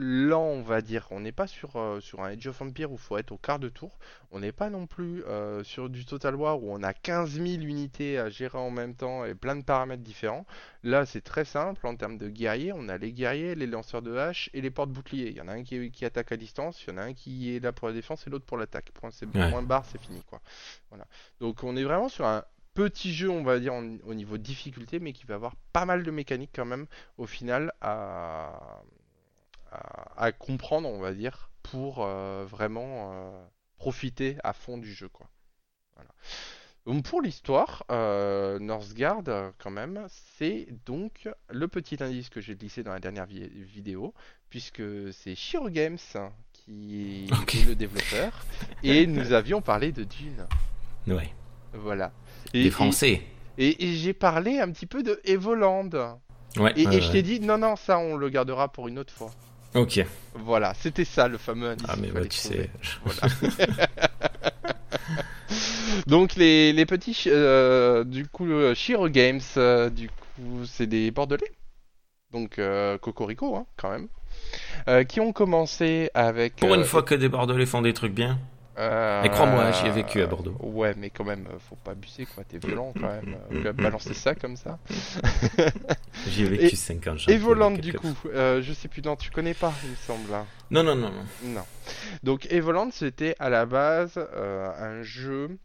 lent, 0.00 0.44
on 0.44 0.62
va 0.62 0.80
dire. 0.80 1.06
On 1.10 1.20
n'est 1.20 1.32
pas 1.32 1.46
sur, 1.46 1.76
euh, 1.76 2.00
sur 2.00 2.20
un 2.22 2.30
Age 2.30 2.46
of 2.46 2.62
Empire 2.62 2.90
où 2.90 2.94
il 2.94 3.00
faut 3.00 3.18
être 3.18 3.32
au 3.32 3.36
quart 3.36 3.58
de 3.58 3.68
tour. 3.68 3.98
On 4.30 4.38
n'est 4.40 4.52
pas 4.52 4.70
non 4.70 4.86
plus 4.86 5.24
euh, 5.24 5.64
sur 5.64 5.90
du 5.90 6.04
Total 6.04 6.34
War 6.36 6.62
où 6.62 6.72
on 6.72 6.82
a 6.82 6.94
15 6.94 7.30
000 7.32 7.46
unités 7.62 8.18
à 8.18 8.28
gérer 8.30 8.58
en 8.58 8.70
même 8.70 8.94
temps 8.94 9.24
et 9.24 9.34
plein 9.34 9.56
de 9.56 9.62
paramètres 9.64 10.02
différents. 10.02 10.46
Là, 10.84 11.04
c'est 11.04 11.20
très 11.22 11.44
simple 11.44 11.86
en 11.86 11.96
termes 11.96 12.16
de 12.18 12.28
guerriers. 12.28 12.72
On 12.72 12.88
a 12.88 12.96
les 12.98 13.12
guerriers, 13.12 13.54
les 13.54 13.66
lanceurs 13.66 14.02
de 14.02 14.16
hache 14.16 14.48
et 14.54 14.60
les 14.60 14.70
porte-boucliers. 14.70 15.28
Il 15.30 15.36
y 15.36 15.40
en 15.40 15.48
a 15.48 15.52
un 15.52 15.64
qui, 15.64 15.90
qui 15.90 16.04
attaque 16.04 16.30
à 16.32 16.36
distance, 16.36 16.82
il 16.86 16.90
y 16.90 16.94
en 16.94 16.98
a 16.98 17.02
un 17.02 17.14
qui 17.14 17.54
est 17.56 17.60
là 17.60 17.72
pour 17.72 17.88
la 17.88 17.94
défense 17.94 18.26
et 18.26 18.30
l'autre 18.30 18.46
pour 18.46 18.56
l'attaque. 18.56 18.90
Point, 18.94 19.10
c'est 19.10 19.26
Ouais. 19.26 19.50
point 19.50 19.62
barre, 19.62 19.84
c'est 19.84 20.00
fini 20.00 20.22
quoi. 20.22 20.40
Voilà. 20.90 21.06
Donc 21.40 21.64
on 21.64 21.76
est 21.76 21.84
vraiment 21.84 22.08
sur 22.08 22.26
un 22.26 22.44
petit 22.74 23.12
jeu, 23.12 23.28
on 23.28 23.42
va 23.42 23.58
dire, 23.58 23.74
en- 23.74 23.96
au 24.06 24.14
niveau 24.14 24.38
difficulté, 24.38 25.00
mais 25.00 25.12
qui 25.12 25.24
va 25.26 25.34
avoir 25.34 25.56
pas 25.72 25.84
mal 25.84 26.04
de 26.04 26.10
mécaniques 26.12 26.52
quand 26.54 26.64
même 26.64 26.86
au 27.16 27.26
final 27.26 27.72
à, 27.80 28.80
à, 29.70 30.24
à 30.24 30.32
comprendre, 30.32 30.88
on 30.88 31.00
va 31.00 31.12
dire, 31.12 31.50
pour 31.62 31.98
euh, 32.04 32.44
vraiment 32.48 33.12
euh, 33.12 33.44
profiter 33.76 34.36
à 34.44 34.52
fond 34.52 34.78
du 34.78 34.92
jeu 34.92 35.08
quoi. 35.08 35.28
Voilà. 35.94 36.10
Donc 36.86 37.04
pour 37.04 37.20
l'histoire, 37.20 37.84
euh, 37.90 38.58
Northgard, 38.58 39.22
quand 39.58 39.70
même, 39.70 40.06
c'est 40.38 40.68
donc 40.86 41.28
le 41.50 41.68
petit 41.68 42.02
indice 42.02 42.30
que 42.30 42.40
j'ai 42.40 42.54
glissé 42.54 42.82
dans 42.82 42.92
la 42.92 43.00
dernière 43.00 43.26
vi- 43.26 43.48
vidéo, 43.48 44.14
puisque 44.48 44.82
c'est 45.12 45.34
Shiro 45.34 45.68
Games 45.68 45.98
qui 46.52 47.26
est 47.26 47.64
le 47.66 47.74
développeur, 47.74 48.32
et 48.82 49.06
nous 49.06 49.32
avions 49.32 49.60
parlé 49.60 49.92
de 49.92 50.04
Dune. 50.04 50.46
Ouais. 51.06 51.30
Voilà. 51.74 52.12
Des 52.54 52.70
Français. 52.70 53.22
Et, 53.58 53.84
et 53.84 53.94
j'ai 53.96 54.14
parlé 54.14 54.58
un 54.58 54.70
petit 54.72 54.86
peu 54.86 55.02
de 55.02 55.20
Evoland. 55.24 55.90
Ouais. 56.56 56.72
Et, 56.76 56.82
et 56.84 57.00
je 57.02 57.10
t'ai 57.12 57.22
dit, 57.22 57.40
non, 57.40 57.58
non, 57.58 57.76
ça, 57.76 57.98
on 57.98 58.16
le 58.16 58.28
gardera 58.30 58.72
pour 58.72 58.88
une 58.88 58.98
autre 58.98 59.12
fois. 59.12 59.30
Ok. 59.74 60.04
Voilà, 60.34 60.74
c'était 60.74 61.04
ça 61.04 61.28
le 61.28 61.38
fameux 61.38 61.70
indice 61.70 61.86
Ah 61.88 61.96
mais 62.00 62.08
fallait 62.08 62.28
tu 62.28 62.40
trouver. 62.40 62.70
sais. 62.82 62.98
Voilà. 63.04 63.34
Donc 66.06 66.36
les, 66.36 66.72
les 66.72 66.86
petits, 66.86 67.24
euh, 67.26 68.04
du 68.04 68.26
coup, 68.26 68.46
Shiro 68.74 69.08
Games, 69.08 69.40
euh, 69.56 69.90
du 69.90 70.08
coup, 70.08 70.64
c'est 70.64 70.86
des 70.86 71.10
Bordelais. 71.10 71.52
Donc 72.32 72.58
euh, 72.58 72.98
Cocorico, 72.98 73.56
hein, 73.56 73.66
quand 73.76 73.90
même. 73.90 74.08
Euh, 74.88 75.04
qui 75.04 75.20
ont 75.20 75.32
commencé 75.32 76.10
avec... 76.14 76.56
Pour 76.56 76.74
une 76.74 76.82
euh, 76.82 76.84
fois 76.84 77.02
que 77.02 77.14
des 77.14 77.28
Bordelais 77.28 77.66
font 77.66 77.82
des 77.82 77.92
trucs 77.92 78.14
bien. 78.14 78.38
Euh, 78.78 79.22
Et 79.24 79.28
crois-moi, 79.30 79.72
j'y 79.72 79.86
ai 79.86 79.90
vécu 79.90 80.20
à 80.22 80.26
Bordeaux. 80.26 80.56
Ouais, 80.60 80.94
mais 80.96 81.10
quand 81.10 81.24
même, 81.24 81.46
euh, 81.52 81.58
faut 81.58 81.76
pas 81.76 81.92
abuser, 81.92 82.26
quoi. 82.26 82.44
T'es 82.44 82.58
violent, 82.58 82.92
quand 82.94 83.08
même. 83.08 83.36
euh, 83.66 83.72
balancer 83.72 84.14
ça 84.14 84.34
comme 84.34 84.56
ça. 84.56 84.78
J'y 86.28 86.44
ai 86.44 86.48
vécu 86.48 86.76
5 86.76 87.06
ans. 87.08 87.16
Et 87.28 87.36
Voland, 87.38 87.72
du 87.72 87.92
coup, 87.92 88.14
euh, 88.26 88.62
je 88.62 88.72
sais 88.72 88.88
plus, 88.88 89.02
non, 89.02 89.16
tu 89.16 89.30
connais 89.30 89.54
pas, 89.54 89.72
il 89.84 89.90
me 89.90 89.96
semble. 89.96 90.32
hein. 90.34 90.46
Non, 90.70 90.82
non, 90.82 90.94
non, 90.94 91.10
non. 91.10 91.24
Non. 91.50 91.64
Donc 92.22 92.46
Evoland, 92.52 92.90
c'était 92.92 93.34
à 93.38 93.48
la 93.50 93.64
base 93.66 94.14
euh, 94.16 94.68
un 94.76 95.02
jeu 95.02 95.58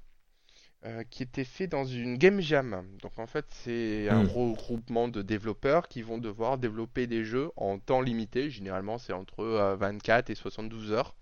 euh, 0.85 1.03
qui 1.09 1.23
était 1.23 1.43
fait 1.43 1.67
dans 1.67 1.83
une 1.85 2.17
game 2.17 2.39
jam. 2.41 2.83
Donc 3.01 3.17
en 3.17 3.27
fait, 3.27 3.45
c'est 3.49 4.07
un 4.09 4.23
Hmm. 4.23 4.27
regroupement 4.27 5.07
de 5.07 5.21
développeurs 5.21 5.87
qui 5.87 6.01
vont 6.01 6.17
devoir 6.17 6.57
développer 6.57 7.07
des 7.07 7.23
jeux 7.25 7.49
en 7.57 7.79
temps 7.79 8.01
limité. 8.01 8.49
Généralement, 8.49 8.97
c'est 8.97 9.13
entre 9.13 9.41
euh, 9.41 9.75
24 9.75 10.29
et 10.29 10.35
72 10.35 10.91
heures. 10.91 11.15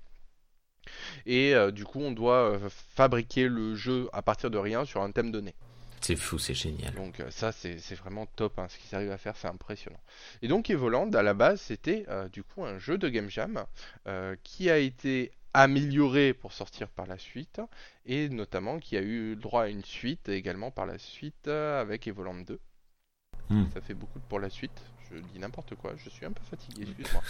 Et 1.26 1.54
euh, 1.56 1.72
du 1.72 1.86
coup, 1.86 2.00
on 2.02 2.12
doit 2.12 2.52
euh, 2.52 2.70
fabriquer 2.96 3.48
le 3.48 3.76
jeu 3.76 4.10
à 4.14 4.22
partir 4.22 4.50
de 4.52 4.58
rien 4.58 4.86
sur 4.86 5.02
un 5.02 5.12
thème 5.12 5.32
donné. 5.32 5.54
C'est 6.02 6.16
fou, 6.16 6.40
c'est 6.40 6.56
génial. 6.56 6.94
Donc 6.96 7.20
euh, 7.20 7.30
ça, 7.30 7.52
c'est 7.52 7.78
c'est 7.78 7.94
vraiment 7.96 8.26
top. 8.36 8.58
hein. 8.58 8.66
Ce 8.70 8.78
qu'ils 8.80 8.96
arrivent 8.96 9.12
à 9.12 9.18
faire, 9.20 9.36
c'est 9.38 9.48
impressionnant. 9.48 10.00
Et 10.42 10.48
donc 10.48 10.70
Evoland, 10.72 11.12
à 11.14 11.22
la 11.22 11.36
base, 11.36 11.62
c'était 11.62 12.06
euh, 12.10 12.28
du 12.30 12.42
coup 12.44 12.66
un 12.66 12.80
jeu 12.80 12.98
de 12.98 13.08
game 13.08 13.30
jam 13.30 13.64
euh, 14.08 14.36
qui 14.44 14.70
a 14.72 14.80
été 14.80 15.32
amélioré 15.54 16.34
pour 16.34 16.54
sortir 16.54 16.88
par 16.88 17.06
la 17.06 17.18
suite 17.20 17.62
et 18.06 18.30
notamment 18.30 18.80
qui 18.80 18.98
a 18.98 19.02
eu 19.02 19.36
droit 19.36 19.64
à 19.64 19.68
une 19.68 19.84
suite 19.84 20.30
également 20.30 20.72
par 20.72 20.86
la 20.86 20.98
suite 20.98 21.48
euh, 21.48 21.80
avec 21.82 22.08
Evoland 22.08 22.46
2. 22.48 22.60
Hmm. 23.52 23.66
Ça 23.74 23.82
fait 23.82 23.94
beaucoup 23.94 24.20
pour 24.30 24.40
la 24.40 24.50
suite. 24.50 24.72
Je 25.12 25.18
dis 25.20 25.40
n'importe 25.40 25.76
quoi. 25.76 25.94
Je 25.98 26.10
suis 26.10 26.26
un 26.26 26.32
peu 26.32 26.42
fatigué. 26.50 26.84
Excuse-moi. 26.84 27.22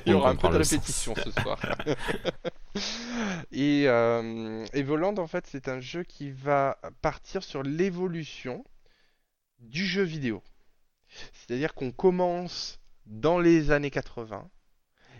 Il 0.06 0.12
y 0.12 0.14
aura 0.14 0.30
un 0.30 0.36
peu 0.36 0.48
de 0.48 0.56
répétition 0.56 1.14
ce 1.14 1.30
soir. 1.30 1.58
Et 3.52 3.84
euh, 3.86 4.64
Evoland, 4.72 5.16
en 5.18 5.26
fait, 5.26 5.46
c'est 5.46 5.68
un 5.68 5.80
jeu 5.80 6.02
qui 6.02 6.30
va 6.30 6.78
partir 7.02 7.42
sur 7.42 7.62
l'évolution 7.62 8.64
du 9.60 9.86
jeu 9.86 10.02
vidéo. 10.02 10.42
C'est-à-dire 11.32 11.74
qu'on 11.74 11.92
commence 11.92 12.80
dans 13.06 13.38
les 13.38 13.70
années 13.70 13.90
80 13.90 14.48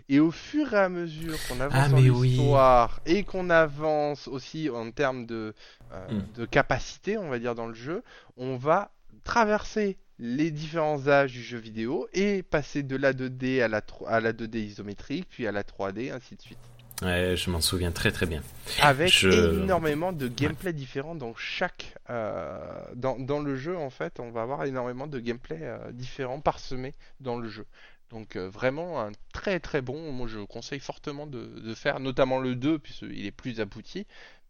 et 0.09 0.19
au 0.19 0.31
fur 0.31 0.73
et 0.73 0.77
à 0.77 0.89
mesure 0.89 1.37
qu'on 1.47 1.59
avance 1.59 1.81
Ah, 1.85 1.89
dans 1.89 1.97
oui. 1.97 2.29
l'histoire 2.29 2.99
et 3.05 3.23
qu'on 3.23 3.49
avance 3.49 4.27
aussi 4.27 4.69
en 4.69 4.91
termes 4.91 5.25
de, 5.25 5.53
euh, 5.91 6.07
Hmm. 6.11 6.31
de 6.35 6.45
capacité, 6.45 7.17
on 7.17 7.29
va 7.29 7.39
dire, 7.39 7.55
dans 7.55 7.67
le 7.67 7.73
jeu, 7.73 8.03
on 8.37 8.55
va 8.57 8.91
traverser 9.23 9.97
les 10.19 10.51
différents 10.51 11.07
âges 11.07 11.33
du 11.33 11.43
jeu 11.43 11.57
vidéo 11.57 12.07
et 12.13 12.43
passer 12.43 12.83
de 12.83 12.95
la 12.95 13.13
2D 13.13 13.61
à 13.61 13.67
la, 13.67 13.81
à 14.07 14.19
la 14.19 14.33
2D 14.33 14.57
isométrique, 14.57 15.27
puis 15.29 15.45
à 15.47 15.51
la 15.51 15.63
3D, 15.63 16.11
ainsi 16.11 16.35
de 16.35 16.41
suite. 16.41 16.57
Ouais, 17.03 17.35
je 17.37 17.51
m'en 17.51 17.61
souviens 17.61 17.91
très 17.91 18.11
très 18.11 18.25
bien. 18.25 18.41
Avec 18.81 19.11
Je- 19.11 19.61
énormément 19.61 20.11
de 20.13 20.27
gameplay 20.27 20.73
différents 20.73 21.13
dans 21.13 21.35
chaque 21.35 21.93
euh, 22.09 22.57
dans, 22.95 23.19
dans 23.19 23.39
le 23.39 23.55
jeu 23.55 23.77
en 23.77 23.91
fait 23.91 24.19
on 24.19 24.31
va 24.31 24.41
avoir 24.41 24.63
énormément 24.65 25.05
de 25.05 25.19
gameplay 25.19 25.59
euh, 25.61 25.77
différents 25.91 26.39
parsemés 26.39 26.95
dans 27.19 27.37
le 27.37 27.49
jeu 27.49 27.67
donc 28.09 28.35
euh, 28.35 28.49
vraiment 28.49 29.01
un 29.01 29.11
très 29.33 29.59
très 29.59 29.81
bon. 29.81 30.11
Moi 30.11 30.27
je 30.27 30.39
conseille 30.39 30.79
fortement 30.79 31.27
de, 31.27 31.45
de 31.45 31.73
faire 31.73 31.99
notamment 31.99 32.39
le 32.39 32.55
2 32.55 32.79
puisqu'il 32.79 33.25
est 33.25 33.31
plus 33.31 33.59
abouti. 33.59 34.05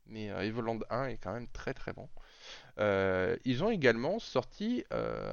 Mais 0.07 0.29
euh, 0.29 0.41
Evoland 0.45 0.79
1 0.89 1.05
est 1.07 1.17
quand 1.17 1.33
même 1.33 1.47
très 1.49 1.73
très 1.73 1.93
bon. 1.93 2.07
Euh, 2.79 3.35
ils 3.43 3.63
ont 3.63 3.69
également 3.69 4.19
sorti 4.19 4.85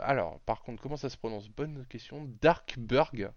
alors 0.03 0.41
par 0.47 0.63
contre 0.63 0.83
comment 0.83 0.97
ça 0.97 1.11
se 1.11 1.17
prononce? 1.17 1.49
Bonne 1.49 1.85
question. 1.89 2.29
Darkburg. 2.41 3.31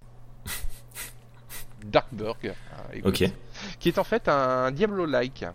Darkburg 1.85 2.37
hein, 2.45 2.83
écoute, 2.93 3.21
Ok, 3.21 3.31
qui 3.79 3.89
est 3.89 3.99
en 3.99 4.03
fait 4.03 4.27
un 4.27 4.71
Diablo-like. 4.71 5.45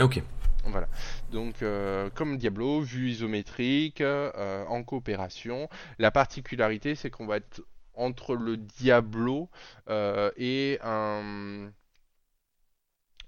Ok. 0.00 0.22
voilà. 0.66 0.88
Donc, 1.30 1.62
euh, 1.62 2.10
comme 2.14 2.38
Diablo, 2.38 2.80
vue 2.80 3.10
isométrique, 3.10 4.00
euh, 4.00 4.64
en 4.66 4.82
coopération. 4.82 5.68
La 5.98 6.10
particularité, 6.10 6.94
c'est 6.94 7.10
qu'on 7.10 7.26
va 7.26 7.36
être 7.38 7.62
entre 7.96 8.34
le 8.36 8.56
Diablo 8.56 9.50
euh, 9.88 10.30
et 10.36 10.78
un. 10.82 11.70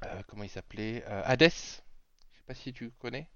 euh, 0.05 0.23
comment 0.29 0.43
il 0.45 0.51
s'appelait 0.51 1.05
Euh, 1.09 1.23
Hades. 1.25 1.43
Je 1.51 2.39
sais 2.39 2.45
pas 2.47 2.55
si 2.55 2.73
tu 2.73 2.91
connais. 2.99 3.29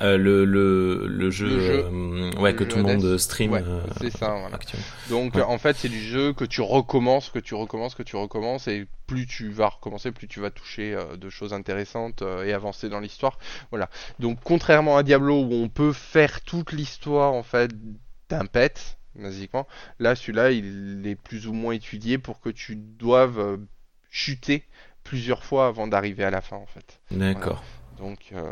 Euh, 0.00 0.16
le, 0.16 0.46
le, 0.46 1.06
le 1.06 1.30
jeu, 1.30 1.48
Le 1.48 1.60
jeu. 1.60 1.84
euh, 1.84 2.30
ouais, 2.40 2.52
Le 2.52 2.56
que 2.58 2.64
jeu 2.64 2.70
tout 2.70 2.76
le 2.78 2.82
monde 2.82 3.18
stream 3.18 3.52
Ouais, 3.52 3.62
euh, 3.62 3.82
c'est 4.00 4.10
ça, 4.10 4.30
voilà. 4.40 4.58
Donc, 5.10 5.34
Ouais. 5.34 5.42
en 5.42 5.58
fait, 5.58 5.76
c'est 5.76 5.90
du 5.90 6.00
jeu 6.00 6.32
que 6.32 6.46
tu 6.46 6.62
recommences, 6.62 7.28
que 7.28 7.38
tu 7.38 7.54
recommences, 7.54 7.94
que 7.94 8.02
tu 8.02 8.16
recommences, 8.16 8.68
et 8.68 8.86
plus 9.06 9.26
tu 9.26 9.50
vas 9.50 9.68
recommencer, 9.68 10.10
plus 10.10 10.28
tu 10.28 10.40
vas 10.40 10.50
toucher 10.50 10.96
de 11.18 11.28
choses 11.28 11.52
intéressantes 11.52 12.22
et 12.22 12.54
avancer 12.54 12.88
dans 12.88 13.00
l'histoire. 13.00 13.38
Voilà. 13.70 13.90
Donc, 14.18 14.38
contrairement 14.42 14.96
à 14.96 15.02
Diablo 15.02 15.42
où 15.42 15.52
on 15.52 15.68
peut 15.68 15.92
faire 15.92 16.40
toute 16.40 16.72
l'histoire 16.72 17.34
en 17.34 17.42
fait 17.42 17.70
d'un 18.30 18.46
pet, 18.46 18.96
basiquement, 19.14 19.66
là, 19.98 20.14
celui-là, 20.14 20.50
il 20.50 21.06
est 21.06 21.16
plus 21.16 21.46
ou 21.46 21.52
moins 21.52 21.74
étudié 21.74 22.18
pour 22.18 22.40
que 22.40 22.50
tu 22.50 22.76
doives 22.76 23.38
euh, 23.38 23.56
chuter 24.10 24.64
plusieurs 25.04 25.44
fois 25.44 25.66
avant 25.66 25.86
d'arriver 25.86 26.24
à 26.24 26.30
la 26.30 26.40
fin, 26.40 26.56
en 26.56 26.66
fait. 26.66 27.00
D'accord. 27.10 27.62
Donc, 27.98 28.30
euh, 28.32 28.50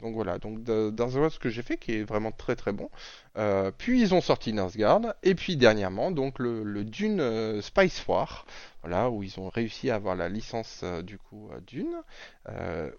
donc 0.00 0.14
voilà, 0.14 0.38
donc 0.38 0.60
ce 0.66 1.38
que 1.38 1.48
j'ai 1.48 1.62
fait 1.62 1.76
qui 1.76 1.92
est 1.92 2.02
vraiment 2.04 2.30
très 2.30 2.54
très 2.54 2.72
bon. 2.72 2.88
Euh, 3.36 3.72
puis 3.76 4.00
ils 4.00 4.14
ont 4.14 4.20
sorti 4.20 4.52
Northgard, 4.52 5.00
et 5.22 5.34
puis 5.34 5.56
dernièrement 5.56 6.12
donc 6.12 6.38
le, 6.38 6.62
le 6.62 6.84
Dune 6.84 7.20
euh, 7.20 7.60
Spice 7.62 8.06
War, 8.06 8.46
voilà, 8.82 9.10
où 9.10 9.22
ils 9.24 9.40
ont 9.40 9.48
réussi 9.48 9.90
à 9.90 9.96
avoir 9.96 10.14
la 10.14 10.28
licence 10.28 10.84
du 11.02 11.18
coup 11.18 11.50
Dune, 11.66 11.96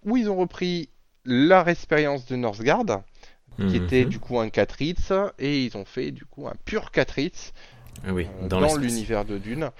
où 0.04 0.16
ils 0.16 0.28
ont 0.28 0.36
repris 0.36 0.90
leur 1.24 1.68
expérience 1.68 2.26
de 2.26 2.36
Northgard, 2.36 3.02
qui 3.58 3.76
était 3.76 4.04
Mhm. 4.04 4.08
du 4.10 4.18
coup 4.18 4.38
un 4.40 4.48
4 4.50 4.80
hits, 4.82 5.12
et 5.38 5.64
ils 5.64 5.76
ont 5.76 5.84
fait 5.84 6.10
du 6.10 6.24
coup 6.24 6.48
un 6.48 6.54
pur 6.64 6.90
4 6.90 7.18
hits 7.18 7.52
Ah 8.06 8.12
Oui, 8.12 8.26
euh, 8.42 8.48
dans, 8.48 8.76
l'univers 8.76 9.24
de 9.24 9.38
Dune 9.38 9.70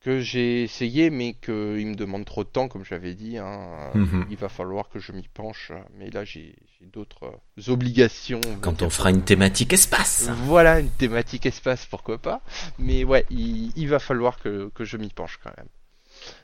que 0.00 0.18
j'ai 0.20 0.62
essayé 0.62 1.10
mais 1.10 1.34
qu'il 1.34 1.86
me 1.86 1.94
demande 1.94 2.24
trop 2.24 2.42
de 2.42 2.48
temps 2.48 2.68
comme 2.68 2.84
je 2.86 2.94
l'avais 2.94 3.12
dit 3.14 3.36
hein. 3.36 3.90
Mhm. 3.94 4.24
il 4.30 4.36
va 4.38 4.48
falloir 4.48 4.88
que 4.88 4.98
je 4.98 5.12
m'y 5.12 5.28
penche 5.28 5.72
mais 5.98 6.08
là 6.08 6.24
j'ai 6.24 6.54
d'autres 6.80 7.24
euh, 7.58 7.70
obligations 7.70 8.40
on 8.46 8.50
va 8.52 8.56
Quand 8.62 8.72
dire. 8.78 8.86
on 8.86 8.90
fera 8.90 9.10
une 9.10 9.20
thématique 9.22 9.74
espace. 9.74 10.30
voilà 10.46 10.80
une 10.80 10.88
thématique 10.88 11.44
espace 11.44 11.84
pourquoi 11.84 12.16
pas 12.16 12.40
mais 12.78 13.04
ouais 13.04 13.26
il, 13.30 13.72
il 13.76 13.88
va 13.88 13.98
falloir 13.98 14.38
que, 14.38 14.70
que 14.74 14.84
je 14.84 14.96
m'y 14.96 15.10
penche 15.10 15.38
quand 15.44 15.52
même 15.58 15.68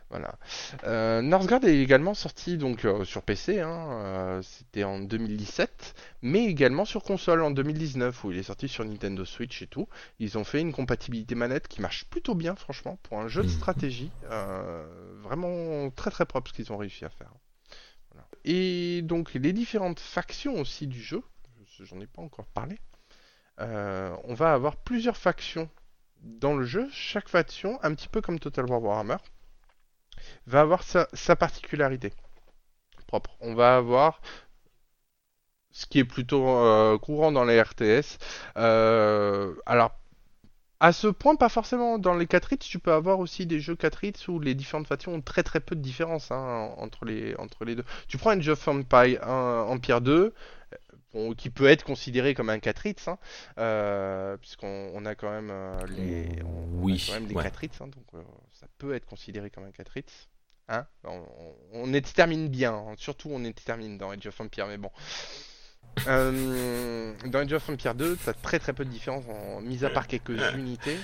voilà 0.09 0.39
euh, 0.85 1.21
Northgard 1.21 1.65
est 1.65 1.79
également 1.79 2.15
sorti 2.15 2.59
donc 2.59 2.85
euh, 2.85 3.05
sur 3.05 3.23
PC 3.23 3.61
hein, 3.61 3.89
euh, 3.91 4.43
c'était 4.43 4.85
en 4.85 5.01
2017 5.01 5.95
mais 6.23 6.45
également 6.45 6.85
sur 6.85 7.03
console 7.03 7.43
en 7.43 7.51
2019 7.51 8.23
où 8.25 8.31
il 8.31 8.39
est 8.39 8.45
sorti 8.45 8.69
sur 8.69 8.85
Nintendo 8.85 9.25
Switch 9.25 9.63
et 9.63 9.67
tout 9.67 9.89
ils 10.21 10.39
ont 10.39 10.45
fait 10.45 10.61
une 10.61 10.73
compatibilité 10.73 11.35
manette 11.35 11.67
qui 11.69 11.81
marche 11.81 12.05
plutôt 12.05 12.35
bien, 12.35 12.55
franchement, 12.55 12.99
pour 13.03 13.19
un 13.21 13.29
jeu 13.29 13.43
de 13.43 13.49
Mhm. 13.49 13.53
stratégie. 13.53 14.11
Vraiment 15.23 15.91
très 15.91 16.11
très 16.11 16.25
propre 16.25 16.49
ce 16.51 16.55
qu'ils 16.55 16.73
ont 16.73 16.77
réussi 16.77 17.05
à 17.05 17.11
faire. 17.11 17.33
Voilà. 18.11 18.27
Et 18.45 19.03
donc 19.03 19.35
les 19.35 19.53
différentes 19.53 20.01
factions 20.01 20.55
aussi 20.61 20.87
du 20.87 21.03
jeu, 21.03 21.23
j'en 21.81 22.01
ai 22.01 22.07
pas 22.07 22.23
encore 22.23 22.47
parlé. 22.47 22.79
On 23.59 24.35
va 24.35 24.53
avoir 24.53 24.77
plusieurs 24.77 25.17
factions 25.17 25.69
dans 26.23 26.55
le 26.57 26.65
jeu. 26.65 26.89
Chaque 26.93 27.29
faction, 27.29 27.79
un 27.83 27.95
petit 27.95 28.09
peu 28.09 28.21
comme 28.21 28.39
Total 28.39 28.65
War 28.67 28.83
Warhammer, 28.83 29.17
va 30.47 30.61
avoir 30.61 30.83
sa, 30.83 31.37
particularité 31.37 32.13
propre. 33.07 33.37
On 33.41 33.55
va 33.55 33.77
avoir 33.77 34.21
ce 35.71 35.87
qui 35.87 35.99
est 35.99 36.05
plutôt 36.05 36.49
euh, 36.49 36.99
courant 36.99 37.33
dans 37.33 37.45
les 37.45 37.61
RTS. 37.61 38.19
Euh, 38.57 39.55
alors, 39.67 39.93
à 40.81 40.93
ce 40.93 41.07
point, 41.07 41.37
pas 41.37 41.49
forcément 41.49 41.99
dans 41.99 42.15
les 42.15 42.27
4 42.27 42.53
hits, 42.55 42.59
tu 42.59 42.79
peux 42.79 42.93
avoir 42.93 43.19
aussi 43.19 43.47
des 43.47 43.61
jeux 43.61 43.77
4 43.77 44.05
hits 44.05 44.29
où 44.29 44.41
les 44.41 44.55
différentes 44.55 44.87
factions 44.87 45.15
ont 45.15 45.21
très 45.21 45.43
très 45.43 45.61
peu 45.61 45.75
de 45.75 45.81
différence 45.81 46.31
hein, 46.31 46.71
entre, 46.77 47.05
les, 47.05 47.35
deux. 47.75 47.85
Tu 48.09 48.19
prends 48.19 48.31
Age 48.31 48.49
of 48.49 48.69
Empire, 48.69 49.27
Empire 49.27 50.01
2, 50.01 50.35
qui 51.37 51.51
peut 51.51 51.67
être 51.67 51.85
considéré 51.85 52.35
comme 52.35 52.51
un 52.51 52.59
4 52.59 52.87
hits, 52.87 52.95
hein, 53.07 53.19
euh, 53.59 54.37
puisqu'on 54.37 54.91
on 54.95 55.05
a 55.07 55.15
quand 55.15 55.31
même 55.31 55.51
euh, 55.51 55.77
les, 55.89 56.29
on- 56.45 56.49
on 56.49 56.79
a 56.79 56.83
Oui, 56.85 57.05
quand 57.07 57.15
même 57.15 57.27
les 57.27 57.35
ouais. 57.35 57.43
4 57.43 57.65
hits, 57.65 57.71
hein, 57.81 57.89
donc 57.89 58.05
euh, 58.15 58.23
ça 58.53 58.67
peut 58.79 58.95
être 58.95 59.07
considéré 59.07 59.51
comme 59.51 59.65
un 59.65 59.71
4 59.73 59.97
hits. 59.97 60.05
Hein 60.69 60.87
on, 61.73 61.93
extermine 61.95 62.49
bien, 62.49 62.75
hein, 62.75 62.95
surtout 62.97 63.29
on 63.31 63.45
extermine 63.45 63.99
dans 63.99 64.11
Age 64.11 64.27
of 64.27 64.41
Empire, 64.41 64.67
mais 64.67 64.79
bon. 64.79 64.91
Euh, 66.09 67.15
dans 67.25 67.39
Age 67.39 67.55
of 67.55 67.69
Empire 67.71 67.95
2, 67.95 68.17
t'as 68.23 68.35
très 68.35 68.59
très 68.59 68.75
peu 68.75 68.85
de 68.85 68.91
différence, 68.91 69.25
en, 69.31 69.63
mis 69.63 69.83
à 69.83 69.89
part 69.89 70.07
quelques 70.07 70.53
unités, 70.55 70.99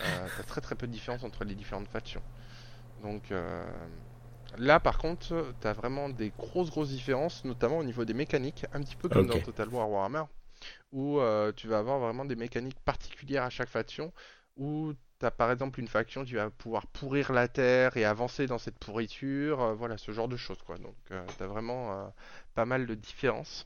euh, 0.00 0.28
t'as 0.36 0.42
très 0.42 0.60
très 0.60 0.74
peu 0.74 0.88
de 0.88 0.92
différence 0.92 1.22
entre 1.22 1.44
les 1.44 1.54
différentes 1.54 1.86
factions. 1.86 2.22
Donc 3.02 3.30
euh, 3.30 3.64
là 4.58 4.80
par 4.80 4.98
contre, 4.98 5.54
t'as 5.60 5.72
vraiment 5.72 6.08
des 6.08 6.30
grosses 6.30 6.70
grosses 6.70 6.90
différences, 6.90 7.44
notamment 7.44 7.78
au 7.78 7.84
niveau 7.84 8.04
des 8.04 8.14
mécaniques, 8.14 8.66
un 8.72 8.80
petit 8.80 8.96
peu 8.96 9.08
comme 9.08 9.26
dans 9.26 9.40
Total 9.40 9.68
War 9.68 9.90
Warhammer, 9.90 10.24
où 10.92 11.18
euh, 11.18 11.52
tu 11.52 11.68
vas 11.68 11.78
avoir 11.78 11.98
vraiment 11.98 12.24
des 12.24 12.36
mécaniques 12.36 12.80
particulières 12.80 13.44
à 13.44 13.50
chaque 13.50 13.68
faction, 13.68 14.12
où 14.56 14.92
t'as 15.18 15.30
par 15.30 15.50
exemple 15.50 15.80
une 15.80 15.88
faction 15.88 16.24
qui 16.24 16.34
va 16.34 16.50
pouvoir 16.50 16.86
pourrir 16.86 17.32
la 17.32 17.48
terre 17.48 17.96
et 17.96 18.04
avancer 18.04 18.46
dans 18.46 18.58
cette 18.58 18.78
pourriture, 18.78 19.60
euh, 19.62 19.74
voilà 19.74 19.96
ce 19.98 20.12
genre 20.12 20.28
de 20.28 20.36
choses 20.36 20.62
quoi. 20.62 20.78
Donc 20.78 20.96
euh, 21.10 21.24
t'as 21.38 21.46
vraiment 21.46 22.12
pas 22.54 22.64
mal 22.64 22.86
de 22.86 22.94
différences. 22.94 23.64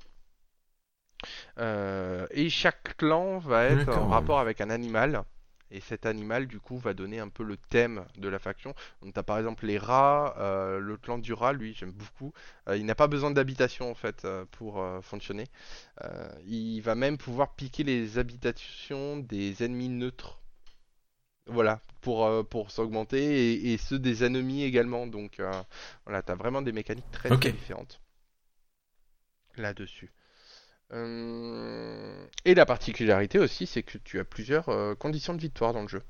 Et 1.59 2.49
chaque 2.51 2.97
clan 2.97 3.39
va 3.39 3.65
être 3.65 3.89
en 3.89 4.09
rapport 4.09 4.39
avec 4.39 4.61
un 4.61 4.71
animal 4.71 5.25
Et 5.71 5.81
cet 5.81 6.07
animal, 6.07 6.47
du 6.47 6.61
coup, 6.61 6.79
va 6.79 6.95
donner 6.95 7.19
un 7.19 7.29
peu 7.29 7.43
le 7.43 7.57
thème 7.57 8.05
de 8.19 8.29
la 8.29 8.39
faction. 8.39 8.75
Donc, 9.03 9.15
tu 9.15 9.19
as 9.19 9.23
par 9.25 9.39
exemple 9.39 9.67
les 9.67 9.79
rats, 9.79 10.37
euh, 10.39 10.79
le 10.79 10.97
clan 10.97 11.19
du 11.19 11.33
rat, 11.33 11.53
lui, 11.53 11.75
j'aime 11.75 11.91
beaucoup. 11.91 12.33
Euh, 12.69 12.77
il 12.77 12.87
n'a 12.87 12.95
pas 12.95 13.09
besoin 13.09 13.33
d'habitation, 13.33 13.91
en 13.91 13.95
fait, 13.95 14.25
euh, 14.25 14.45
pour 14.53 14.85
fonctionner. 15.03 15.47
Il 16.47 16.81
va 16.83 16.95
même 16.95 17.19
pouvoir 17.19 17.55
piquer 17.55 17.83
les 17.83 18.19
habitations 18.19 19.17
des 19.17 19.65
ennemis 19.65 19.89
neutres. 19.89 20.41
Voilà, 21.49 21.81
pour, 22.01 22.47
pour 22.49 22.71
s'augmenter, 22.71 23.53
et, 23.53 23.73
et 23.73 23.79
ceux 23.79 23.99
des 23.99 24.25
ennemis 24.25 24.63
également. 24.63 25.07
Donc, 25.07 25.41
voilà, 26.05 26.23
tu 26.23 26.33
as 26.33 26.37
vraiment 26.37 26.63
des 26.63 26.73
mécaniques 26.73 27.11
très 27.11 27.37
différentes 27.37 28.01
là-dessus. 29.57 30.13
Euh, 30.93 32.27
Et 32.45 32.55
la 32.55 32.67
particularité 32.67 33.39
aussi, 33.39 33.67
c'est 33.69 33.83
que 33.85 33.99
tu 33.99 34.19
as 34.19 34.25
plusieurs 34.25 34.69
euh, 34.69 34.95
conditions 34.97 35.35
de 35.35 35.41
victoire 35.41 35.73
dans 35.73 35.83
le 35.83 35.89
jeu. 35.89 36.03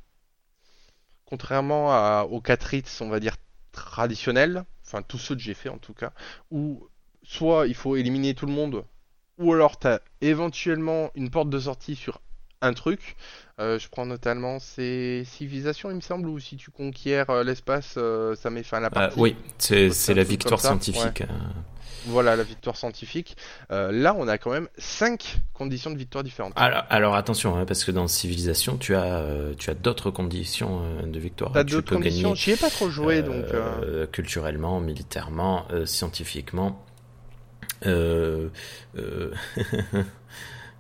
Contrairement 1.27 2.23
aux 2.23 2.41
4 2.41 2.73
hits, 2.75 2.85
on 3.01 3.09
va 3.09 3.21
dire, 3.21 3.37
traditionnels, 3.73 4.65
enfin 4.87 5.03
tous 5.03 5.19
ceux 5.19 5.35
que 5.35 5.41
j'ai 5.43 5.55
fait 5.55 5.69
en 5.69 5.79
tout 5.79 5.93
cas, 5.93 6.13
où 6.51 6.89
soit 7.23 7.67
il 7.67 7.75
faut 7.75 7.97
éliminer 7.97 8.35
tout 8.35 8.47
le 8.47 8.53
monde, 8.53 8.85
ou 9.39 9.53
alors 9.53 9.79
tu 9.79 9.89
as 9.89 10.01
éventuellement 10.21 11.11
une 11.15 11.31
porte 11.31 11.51
de 11.51 11.59
sortie 11.59 11.97
sur 11.97 12.21
un 12.63 12.73
truc. 12.73 13.17
Euh, 13.59 13.79
je 13.79 13.89
prends 13.89 14.05
notamment 14.05 14.59
ces 14.59 15.25
civilisations, 15.25 15.91
il 15.91 15.97
me 15.97 16.03
semble, 16.03 16.29
ou 16.29 16.39
si 16.39 16.57
tu 16.57 16.71
conquiers 16.71 17.25
euh, 17.31 17.43
l'espace, 17.43 17.95
euh, 17.97 18.35
ça 18.37 18.51
met 18.51 18.63
fin 18.63 18.77
à 18.77 18.81
la 18.81 18.91
partie. 18.91 19.19
oui, 19.19 19.35
c'est 19.59 20.15
la 20.15 20.25
victoire 20.25 20.61
scientifique. 20.61 21.23
Voilà 22.09 22.37
la 22.37 22.45
victoire 22.45 22.77
scientifique. 22.77 23.37
Là, 23.69 24.15
on 24.17 24.29
a 24.29 24.39
quand 24.39 24.53
même 24.53 24.69
5 24.79 25.41
conditions 25.55 25.91
de 25.91 25.99
victoire 25.99 26.23
différentes. 26.23 26.53
Alors, 26.55 26.85
alors 26.89 27.17
attention, 27.17 27.57
hein, 27.57 27.65
parce 27.65 27.85
que 27.85 27.91
dans 27.91 28.07
Civilisation, 28.07 28.77
tu 28.77 28.95
as, 28.95 29.25
tu 29.59 29.71
as 29.71 29.75
d'autres 29.75 30.13
conditions 30.13 31.03
de 31.03 31.19
victoire. 31.19 31.51
T'as 31.53 31.65
tu 31.65 31.73
d'autres 31.73 31.89
peux 31.89 31.97
conditions, 31.97 32.29
gagner 32.29 32.41
j'y 32.41 32.51
ai 32.53 32.57
pas 32.57 32.71
trop 32.71 32.91
joué, 32.91 33.23
donc... 33.23 33.47
culturellement, 34.13 34.79
militairement, 34.81 35.67
euh, 35.73 35.85
scientifiquement. 35.85 36.81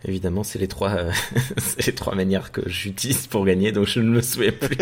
Évidemment, 0.08 0.44
c'est 0.44 0.58
les 0.60 0.68
trois, 0.68 0.90
euh, 0.92 1.10
c'est 1.56 1.86
les 1.86 1.94
trois 1.94 2.14
manières 2.14 2.52
que 2.52 2.60
j'utilise 2.68 3.26
pour 3.26 3.44
gagner, 3.44 3.72
donc 3.72 3.86
je 3.88 3.98
ne 4.00 4.08
me 4.08 4.22
souviens 4.22 4.52
plus. 4.52 4.76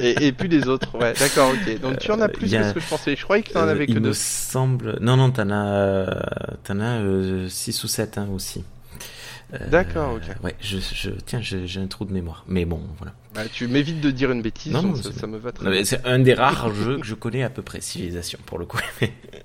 et, 0.00 0.26
et 0.26 0.32
puis 0.32 0.48
les 0.48 0.66
autres, 0.68 0.96
ouais, 0.98 1.12
d'accord, 1.12 1.50
ok. 1.52 1.80
Donc 1.80 1.98
tu 1.98 2.10
en 2.10 2.20
as 2.20 2.24
Euh, 2.24 2.28
plus 2.28 2.54
a- 2.54 2.58
que 2.62 2.68
ce 2.68 2.74
que 2.74 2.80
je 2.80 2.88
pensais. 2.88 3.14
Je 3.16 3.22
croyais 3.24 3.42
que 3.42 3.50
tu 3.50 3.58
en 3.58 3.68
Euh, 3.68 3.70
avais 3.72 3.86
que 3.86 3.92
il 3.92 3.96
me 4.00 4.04
deux. 4.08 4.12
semble. 4.14 4.96
Non, 5.00 5.16
non, 5.18 5.30
t'en 5.30 5.50
as, 5.50 5.66
euh, 5.66 6.06
t'en 6.64 6.80
as 6.80 7.00
euh, 7.02 7.48
six 7.50 7.84
ou 7.84 7.88
sept 7.88 8.16
hein, 8.16 8.26
aussi. 8.34 8.64
D'accord, 9.70 10.14
ok. 10.14 10.22
Ouais, 10.42 10.54
je, 10.60 10.78
je, 10.78 11.10
tiens, 11.10 11.40
j'ai 11.42 11.78
un 11.80 11.86
trou 11.86 12.04
de 12.06 12.12
mémoire. 12.12 12.44
Mais 12.48 12.64
bon, 12.64 12.80
voilà. 12.96 13.12
Bah, 13.34 13.42
tu 13.52 13.68
m'évites 13.68 14.00
de 14.00 14.10
dire 14.10 14.32
une 14.32 14.42
bêtise, 14.42 14.72
Non, 14.72 14.82
non, 14.82 14.94
ça, 14.96 15.26
me 15.26 15.36
va 15.36 15.52
très 15.52 15.64
Non, 15.66 15.70
bien. 15.70 15.84
C'est 15.84 16.04
un 16.06 16.18
des 16.18 16.34
rares 16.34 16.74
jeux 16.74 16.98
que 16.98 17.06
je 17.06 17.14
connais 17.14 17.42
à 17.44 17.50
peu 17.50 17.62
près, 17.62 17.80
Civilisation, 17.80 18.38
pour 18.46 18.58
le 18.58 18.64
coup. 18.66 18.78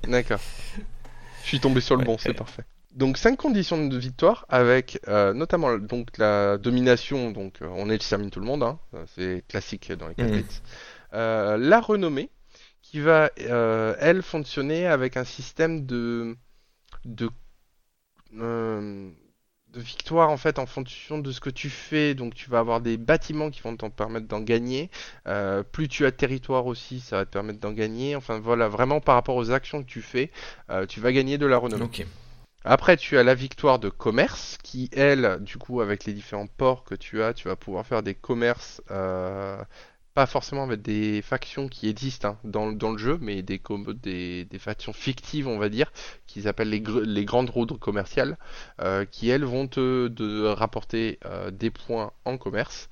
D'accord. 0.07 0.39
Je 1.43 1.47
suis 1.47 1.59
tombé 1.59 1.81
sur 1.81 1.95
le 1.95 1.99
Ouais, 2.01 2.05
bon, 2.05 2.17
c'est 2.17 2.33
parfait. 2.33 2.63
Donc 3.00 3.18
cinq 3.18 3.38
conditions 3.38 3.88
de 3.88 3.98
victoire 3.98 4.46
avec 4.50 5.00
euh, 5.08 5.34
notamment 5.34 5.77
donc 5.77 6.18
la 6.18 6.58
domination, 6.58 7.32
donc 7.32 7.62
euh, 7.62 7.70
on 7.72 7.89
extermine 7.89 8.29
tout 8.29 8.41
le 8.41 8.46
monde, 8.46 8.62
hein, 8.62 8.77
c'est 9.15 9.46
classique 9.48 9.89
dans 9.94 10.10
les 10.10 10.15
caprices. 10.15 10.62
Euh, 11.13 11.56
la 11.56 11.79
renommée 11.79 12.29
qui 12.82 13.00
va 13.00 13.32
euh, 13.39 13.96
elle 14.00 14.22
fonctionner 14.22 14.86
avec 14.86 15.15
un 15.15 15.24
système 15.24 15.86
de 15.86 16.36
de 17.06 17.29
de 18.34 19.79
victoire 19.79 20.29
en 20.29 20.38
fait 20.38 20.60
en 20.60 20.65
fonction 20.65 21.20
de 21.20 21.32
ce 21.32 21.39
que 21.39 21.50
tu 21.50 21.70
fais. 21.70 22.15
Donc 22.15 22.36
tu 22.36 22.50
vas 22.50 22.60
avoir 22.60 22.82
des 22.82 22.98
bâtiments 22.98 23.50
qui 23.50 23.62
vont 23.62 23.77
t'en 23.77 23.89
permettre 23.91 24.27
d'en 24.27 24.41
gagner. 24.41 24.89
Plus 25.72 25.88
tu 25.88 26.06
as 26.06 26.12
de 26.12 26.18
territoire 26.18 26.65
aussi, 26.65 27.00
ça 27.00 27.15
va 27.15 27.25
te 27.25 27.32
permettre 27.32 27.60
d'en 27.60 27.72
gagner. 27.72 28.18
Enfin 28.18 28.39
voilà, 28.39 28.68
vraiment 28.68 29.00
par 29.00 29.15
rapport 29.15 29.38
aux 29.38 29.51
actions 29.51 29.82
que 29.84 29.88
tu 29.88 30.01
fais, 30.01 30.32
tu 30.89 31.00
vas 31.00 31.13
gagner 31.13 31.38
de 31.38 31.46
la 31.46 31.58
renommée. 31.58 31.86
Après, 32.65 32.97
tu 32.97 33.17
as 33.17 33.23
la 33.23 33.35
victoire 33.35 33.79
de 33.79 33.89
commerce, 33.89 34.57
qui, 34.63 34.89
elle, 34.93 35.37
du 35.41 35.57
coup, 35.57 35.81
avec 35.81 36.05
les 36.05 36.13
différents 36.13 36.48
ports 36.48 36.83
que 36.83 36.95
tu 36.95 37.24
as, 37.24 37.33
tu 37.33 37.48
vas 37.48 37.55
pouvoir 37.55 37.85
faire 37.85 38.03
des 38.03 38.15
commerces, 38.15 38.81
euh, 38.91 39.63
pas 40.13 40.25
forcément 40.25 40.63
avec 40.63 40.81
des 40.81 41.22
factions 41.22 41.69
qui 41.69 41.87
existent 41.87 42.29
hein, 42.29 42.37
dans, 42.43 42.91
le 42.91 42.98
jeu, 42.98 43.17
mais 43.22 43.41
des, 43.41 43.61
des, 44.03 44.45
des 44.45 44.59
factions 44.59 44.91
fictives, 44.91 45.48
on 45.48 45.57
va 45.57 45.69
dire, 45.69 45.91
qu'ils 46.27 46.48
appellent 46.50 46.69
les, 46.69 46.83
les 47.05 47.25
grandes 47.25 47.50
routes 47.50 47.79
commerciales, 47.79 48.37
euh, 48.81 49.05
qui, 49.05 49.29
elles, 49.29 49.45
vont 49.45 49.67
te 49.67 50.09
de 50.09 50.45
rapporter 50.45 51.19
euh, 51.25 51.51
des 51.51 51.69
points 51.69 52.11
en 52.25 52.37
commerce. 52.37 52.89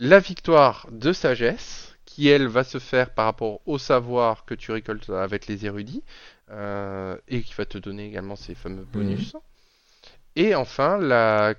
La 0.00 0.18
victoire 0.18 0.88
de 0.90 1.12
sagesse, 1.12 1.87
qui, 2.08 2.28
elle, 2.28 2.46
va 2.46 2.64
se 2.64 2.78
faire 2.78 3.10
par 3.10 3.26
rapport 3.26 3.60
au 3.66 3.76
savoir 3.76 4.46
que 4.46 4.54
tu 4.54 4.72
récoltes 4.72 5.10
avec 5.10 5.46
les 5.46 5.66
érudits 5.66 6.02
euh, 6.50 7.18
et 7.28 7.42
qui 7.42 7.52
va 7.52 7.66
te 7.66 7.76
donner 7.76 8.06
également 8.06 8.34
ces 8.34 8.54
fameux 8.54 8.84
bonus. 8.84 9.36
Et 10.40 10.54
enfin, 10.54 10.98
la, 10.98 11.54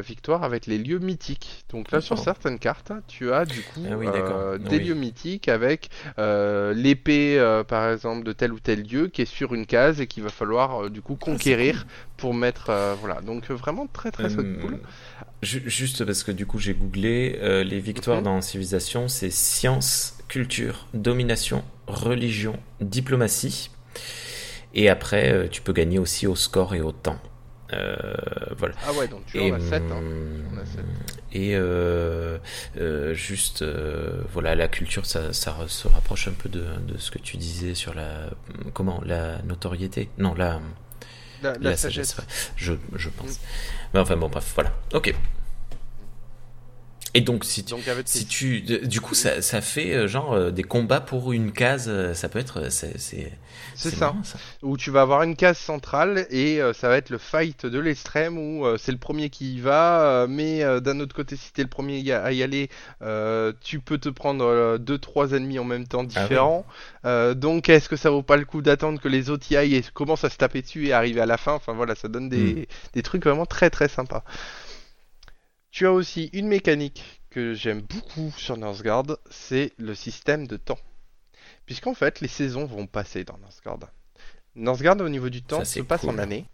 victoire 0.00 0.42
avec 0.42 0.66
les 0.66 0.78
lieux 0.78 0.98
mythiques. 0.98 1.64
Donc 1.70 1.92
là, 1.92 2.00
sur 2.00 2.18
certaines 2.18 2.58
cartes, 2.58 2.92
tu 3.06 3.30
as 3.30 3.44
du 3.44 3.62
coup 3.62 3.82
Ah 3.86 3.96
oui, 3.98 4.06
euh, 4.06 4.12
d'accord. 4.12 4.58
des 4.70 4.78
Oui. 4.78 4.84
lieux 4.86 4.94
mythiques 4.94 5.48
avec 5.48 5.90
euh, 6.18 6.72
l'épée, 6.72 7.38
euh, 7.38 7.62
par 7.62 7.90
exemple, 7.90 8.24
de 8.24 8.32
tel 8.32 8.52
ou 8.52 8.58
tel 8.58 8.82
lieu 8.82 9.08
qui 9.08 9.22
est 9.22 9.26
sur 9.26 9.54
une 9.54 9.66
case 9.66 10.00
et 10.00 10.06
qu'il 10.06 10.22
va 10.22 10.30
falloir 10.30 10.88
du 10.88 11.02
coup 11.02 11.16
Ah, 11.20 11.24
conquérir 11.26 11.86
pour 12.16 12.32
mettre. 12.32 12.72
voilà, 13.00 13.20
donc 13.20 13.50
vraiment 13.50 13.86
très 13.86 14.10
très 14.10 14.28
cool. 14.30 14.78
ju- 15.42 15.62
Juste 15.66 16.04
parce 16.04 16.22
que 16.22 16.32
du 16.32 16.46
coup 16.46 16.58
j'ai 16.58 16.72
googlé 16.74 17.38
les 17.64 17.80
victoires 17.80 18.18
Mhm. 18.18 18.24
dans 18.24 18.40
Civilisation, 18.40 19.08
c'est 19.08 19.30
science, 19.30 20.16
culture, 20.28 20.86
domination, 20.94 21.62
religion, 21.86 22.58
diplomatie. 22.80 23.70
Et 24.74 24.88
après, 24.88 25.48
tu 25.50 25.60
peux 25.62 25.72
gagner 25.72 25.98
aussi 25.98 26.26
au 26.26 26.36
score 26.36 26.74
et 26.74 26.80
au 26.80 26.92
temps. 26.92 27.18
Euh, 27.72 28.14
voilà. 28.56 28.74
Ah 28.86 28.92
ouais, 28.92 29.06
donc 29.08 29.24
tu 29.26 29.38
Et, 29.38 29.50
en 29.52 29.56
as 29.56 29.60
7. 29.60 29.82
Hein. 29.90 30.02
On 30.52 30.56
a 30.58 30.64
sept. 30.66 30.84
et 31.32 31.54
euh, 31.54 32.38
euh, 32.78 33.14
juste, 33.14 33.62
euh, 33.62 34.22
voilà, 34.32 34.54
la 34.54 34.68
culture, 34.68 35.06
ça, 35.06 35.32
ça 35.32 35.56
se 35.68 35.86
rapproche 35.88 36.28
un 36.28 36.32
peu 36.32 36.48
de, 36.48 36.64
de 36.86 36.98
ce 36.98 37.10
que 37.10 37.18
tu 37.18 37.36
disais 37.36 37.74
sur 37.74 37.94
la, 37.94 38.30
comment, 38.74 39.00
la 39.04 39.40
notoriété. 39.42 40.08
Non, 40.18 40.34
la, 40.34 40.60
La, 41.42 41.52
la, 41.52 41.58
la 41.70 41.76
sagesse, 41.76 42.14
sagesse. 42.14 42.52
je, 42.56 42.72
je 42.96 43.08
pense. 43.08 43.30
Mm. 43.30 43.42
Mais 43.94 44.00
enfin 44.00 44.16
bon, 44.16 44.28
bref, 44.28 44.50
voilà. 44.54 44.72
Ok. 44.94 45.14
Et 47.14 47.22
donc 47.22 47.44
si 47.44 47.64
tu, 47.64 47.74
Donc 47.74 47.82
si 48.04 48.24
tu, 48.26 48.60
du 48.60 49.00
coup, 49.00 49.14
ça, 49.14 49.42
ça 49.42 49.60
fait 49.60 49.94
euh, 49.94 50.06
genre 50.06 50.32
euh, 50.32 50.50
des 50.52 50.62
combats 50.62 51.00
pour 51.00 51.32
une 51.32 51.50
case. 51.52 51.86
euh, 51.88 52.14
Ça 52.14 52.28
peut 52.28 52.38
être, 52.38 52.70
c'est, 52.70 52.98
ça. 53.74 54.14
ça. 54.22 54.38
où 54.62 54.76
tu 54.76 54.90
vas 54.92 55.02
avoir 55.02 55.22
une 55.24 55.34
case 55.34 55.58
centrale 55.58 56.26
et 56.30 56.60
euh, 56.60 56.72
ça 56.72 56.88
va 56.88 56.96
être 56.98 57.10
le 57.10 57.18
fight 57.18 57.66
de 57.66 57.78
l'extrême 57.80 58.38
où 58.38 58.64
euh, 58.64 58.76
c'est 58.78 58.92
le 58.92 58.98
premier 58.98 59.28
qui 59.30 59.54
y 59.54 59.60
va, 59.60 60.26
mais 60.28 60.62
euh, 60.62 60.78
d'un 60.80 61.00
autre 61.00 61.14
côté, 61.16 61.34
si 61.34 61.52
t'es 61.52 61.62
le 61.62 61.68
premier 61.68 62.12
à 62.12 62.30
y 62.32 62.42
aller, 62.44 62.68
tu 63.60 63.80
peux 63.80 63.98
te 63.98 64.08
prendre 64.08 64.78
deux 64.78 64.98
trois 64.98 65.32
ennemis 65.32 65.58
en 65.58 65.64
même 65.64 65.86
temps 65.88 66.04
Ah 66.14 66.28
oui. 66.28 66.28
différents. 66.28 66.66
Donc, 67.34 67.68
est-ce 67.68 67.88
que 67.88 67.96
ça 67.96 68.10
vaut 68.10 68.22
pas 68.22 68.36
le 68.36 68.44
coup 68.44 68.62
d'attendre 68.62 69.00
que 69.00 69.08
les 69.08 69.30
autres 69.30 69.50
y 69.50 69.56
aillent 69.56 69.74
et 69.76 69.82
commencent 69.94 70.24
à 70.24 70.30
se 70.30 70.36
taper 70.36 70.62
dessus 70.62 70.86
et 70.88 70.92
arriver 70.92 71.20
à 71.20 71.26
la 71.26 71.38
fin? 71.38 71.52
Enfin 71.54 71.72
voilà, 71.72 71.94
ça 71.94 72.08
donne 72.08 72.28
des, 72.28 72.54
Mm. 72.54 72.64
des 72.94 73.02
trucs 73.02 73.24
vraiment 73.24 73.46
très 73.46 73.70
très 73.70 73.88
sympas. 73.88 74.22
Tu 75.70 75.86
as 75.86 75.92
aussi 75.92 76.30
une 76.32 76.48
mécanique 76.48 77.22
que 77.30 77.54
j'aime 77.54 77.82
beaucoup 77.82 78.32
sur 78.36 78.56
Northgard, 78.56 79.04
c'est 79.30 79.72
le 79.78 79.94
système 79.94 80.46
de 80.46 80.56
temps. 80.56 80.78
Puisqu'en 81.64 81.94
fait, 81.94 82.20
les 82.20 82.28
saisons 82.28 82.64
vont 82.66 82.86
passer 82.86 83.24
dans 83.24 83.38
Northgard. 83.38 83.78
Northgard, 84.56 85.00
au 85.00 85.08
niveau 85.08 85.30
du 85.30 85.42
temps, 85.42 85.60
Ça, 85.60 85.64
se 85.64 85.80
passe 85.80 86.04
en 86.04 86.18
année. 86.18 86.46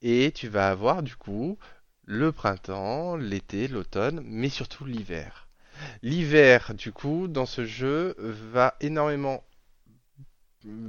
Et 0.00 0.32
tu 0.32 0.48
vas 0.48 0.70
avoir, 0.70 1.02
du 1.02 1.16
coup, 1.16 1.58
le 2.06 2.32
printemps, 2.32 3.16
l'été, 3.16 3.68
l'automne, 3.68 4.22
mais 4.24 4.48
surtout 4.48 4.86
l'hiver. 4.86 5.48
L'hiver, 6.02 6.72
du 6.74 6.92
coup, 6.92 7.28
dans 7.28 7.44
ce 7.44 7.66
jeu, 7.66 8.14
va 8.18 8.74
énormément 8.80 9.44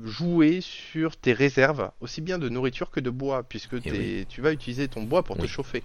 jouer 0.06 0.62
sur 0.62 1.18
tes 1.18 1.34
réserves, 1.34 1.92
aussi 2.00 2.22
bien 2.22 2.40
de 2.40 2.50
nourriture 2.50 2.90
que 2.90 3.00
de 3.00 3.10
bois, 3.10 3.44
puisque 3.44 3.76
Eh 3.86 4.26
tu 4.28 4.42
vas 4.42 4.52
utiliser 4.52 4.88
ton 4.88 5.04
bois 5.04 5.24
pour 5.24 5.38
te 5.38 5.46
chauffer. 5.46 5.84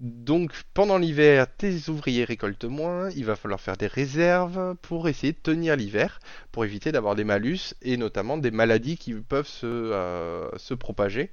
Donc 0.00 0.52
pendant 0.74 0.96
l'hiver, 0.96 1.46
tes 1.56 1.88
ouvriers 1.88 2.24
récoltent 2.24 2.64
moins, 2.64 3.10
il 3.10 3.24
va 3.24 3.34
falloir 3.34 3.60
faire 3.60 3.76
des 3.76 3.88
réserves 3.88 4.76
pour 4.76 5.08
essayer 5.08 5.32
de 5.32 5.38
tenir 5.38 5.74
l'hiver, 5.74 6.20
pour 6.52 6.64
éviter 6.64 6.92
d'avoir 6.92 7.16
des 7.16 7.24
malus 7.24 7.74
et 7.82 7.96
notamment 7.96 8.38
des 8.38 8.52
maladies 8.52 8.96
qui 8.96 9.14
peuvent 9.14 9.48
se, 9.48 9.66
euh, 9.66 10.56
se 10.56 10.74
propager 10.74 11.32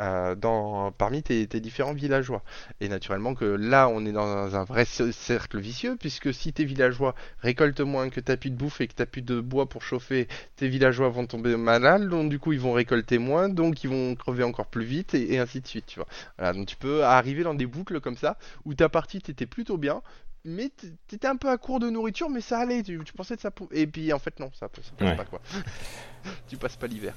euh, 0.00 0.34
dans, 0.34 0.92
parmi 0.92 1.22
tes, 1.22 1.46
tes 1.46 1.60
différents 1.60 1.92
villageois. 1.92 2.42
Et 2.80 2.88
naturellement 2.88 3.34
que 3.34 3.44
là, 3.44 3.88
on 3.88 4.04
est 4.06 4.12
dans 4.12 4.54
un 4.54 4.64
vrai 4.64 4.84
ce- 4.84 5.12
cercle 5.12 5.58
vicieux, 5.58 5.96
puisque 5.98 6.32
si 6.32 6.52
tes 6.52 6.64
villageois 6.64 7.14
récoltent 7.40 7.80
moins, 7.80 8.08
que 8.10 8.20
t'as 8.20 8.36
plus 8.36 8.50
de 8.50 8.56
bouffe 8.56 8.80
et 8.80 8.88
que 8.88 8.94
t'as 8.94 9.06
plus 9.06 9.22
de 9.22 9.40
bois 9.40 9.68
pour 9.68 9.82
chauffer, 9.82 10.28
tes 10.56 10.68
villageois 10.68 11.08
vont 11.08 11.26
tomber 11.26 11.56
malades, 11.56 12.08
donc 12.08 12.30
du 12.30 12.38
coup 12.38 12.52
ils 12.52 12.60
vont 12.60 12.72
récolter 12.72 13.18
moins, 13.18 13.48
donc 13.48 13.84
ils 13.84 13.90
vont 13.90 14.14
crever 14.14 14.44
encore 14.44 14.66
plus 14.66 14.84
vite, 14.84 15.14
et, 15.14 15.34
et 15.34 15.38
ainsi 15.38 15.60
de 15.60 15.66
suite, 15.66 15.86
tu 15.86 15.98
vois. 15.98 16.08
Voilà, 16.38 16.52
donc 16.54 16.66
tu 16.66 16.76
peux 16.76 17.04
arriver 17.04 17.42
dans 17.42 17.54
des 17.54 17.66
boucles 17.66 18.00
comme 18.00 18.16
ça, 18.16 18.38
où 18.64 18.74
ta 18.74 18.88
partie 18.88 19.20
t'étais 19.20 19.46
plutôt 19.46 19.76
bien, 19.76 20.02
mais 20.44 20.70
t'étais 21.06 21.28
un 21.28 21.36
peu 21.36 21.50
à 21.50 21.58
court 21.58 21.80
de 21.80 21.90
nourriture, 21.90 22.30
mais 22.30 22.40
ça 22.40 22.60
allait. 22.60 22.82
Tu, 22.82 22.98
pensais 23.14 23.36
que 23.36 23.42
ça 23.42 23.50
pouvait. 23.50 23.80
Et 23.80 23.86
puis 23.86 24.12
en 24.12 24.18
fait, 24.18 24.40
non, 24.40 24.50
ça, 24.58 24.68
ça 24.82 24.92
passe 24.96 25.16
pas 25.16 25.24
quoi. 25.24 25.40
tu 26.48 26.56
passes 26.56 26.76
pas 26.76 26.86
l'hiver. 26.86 27.14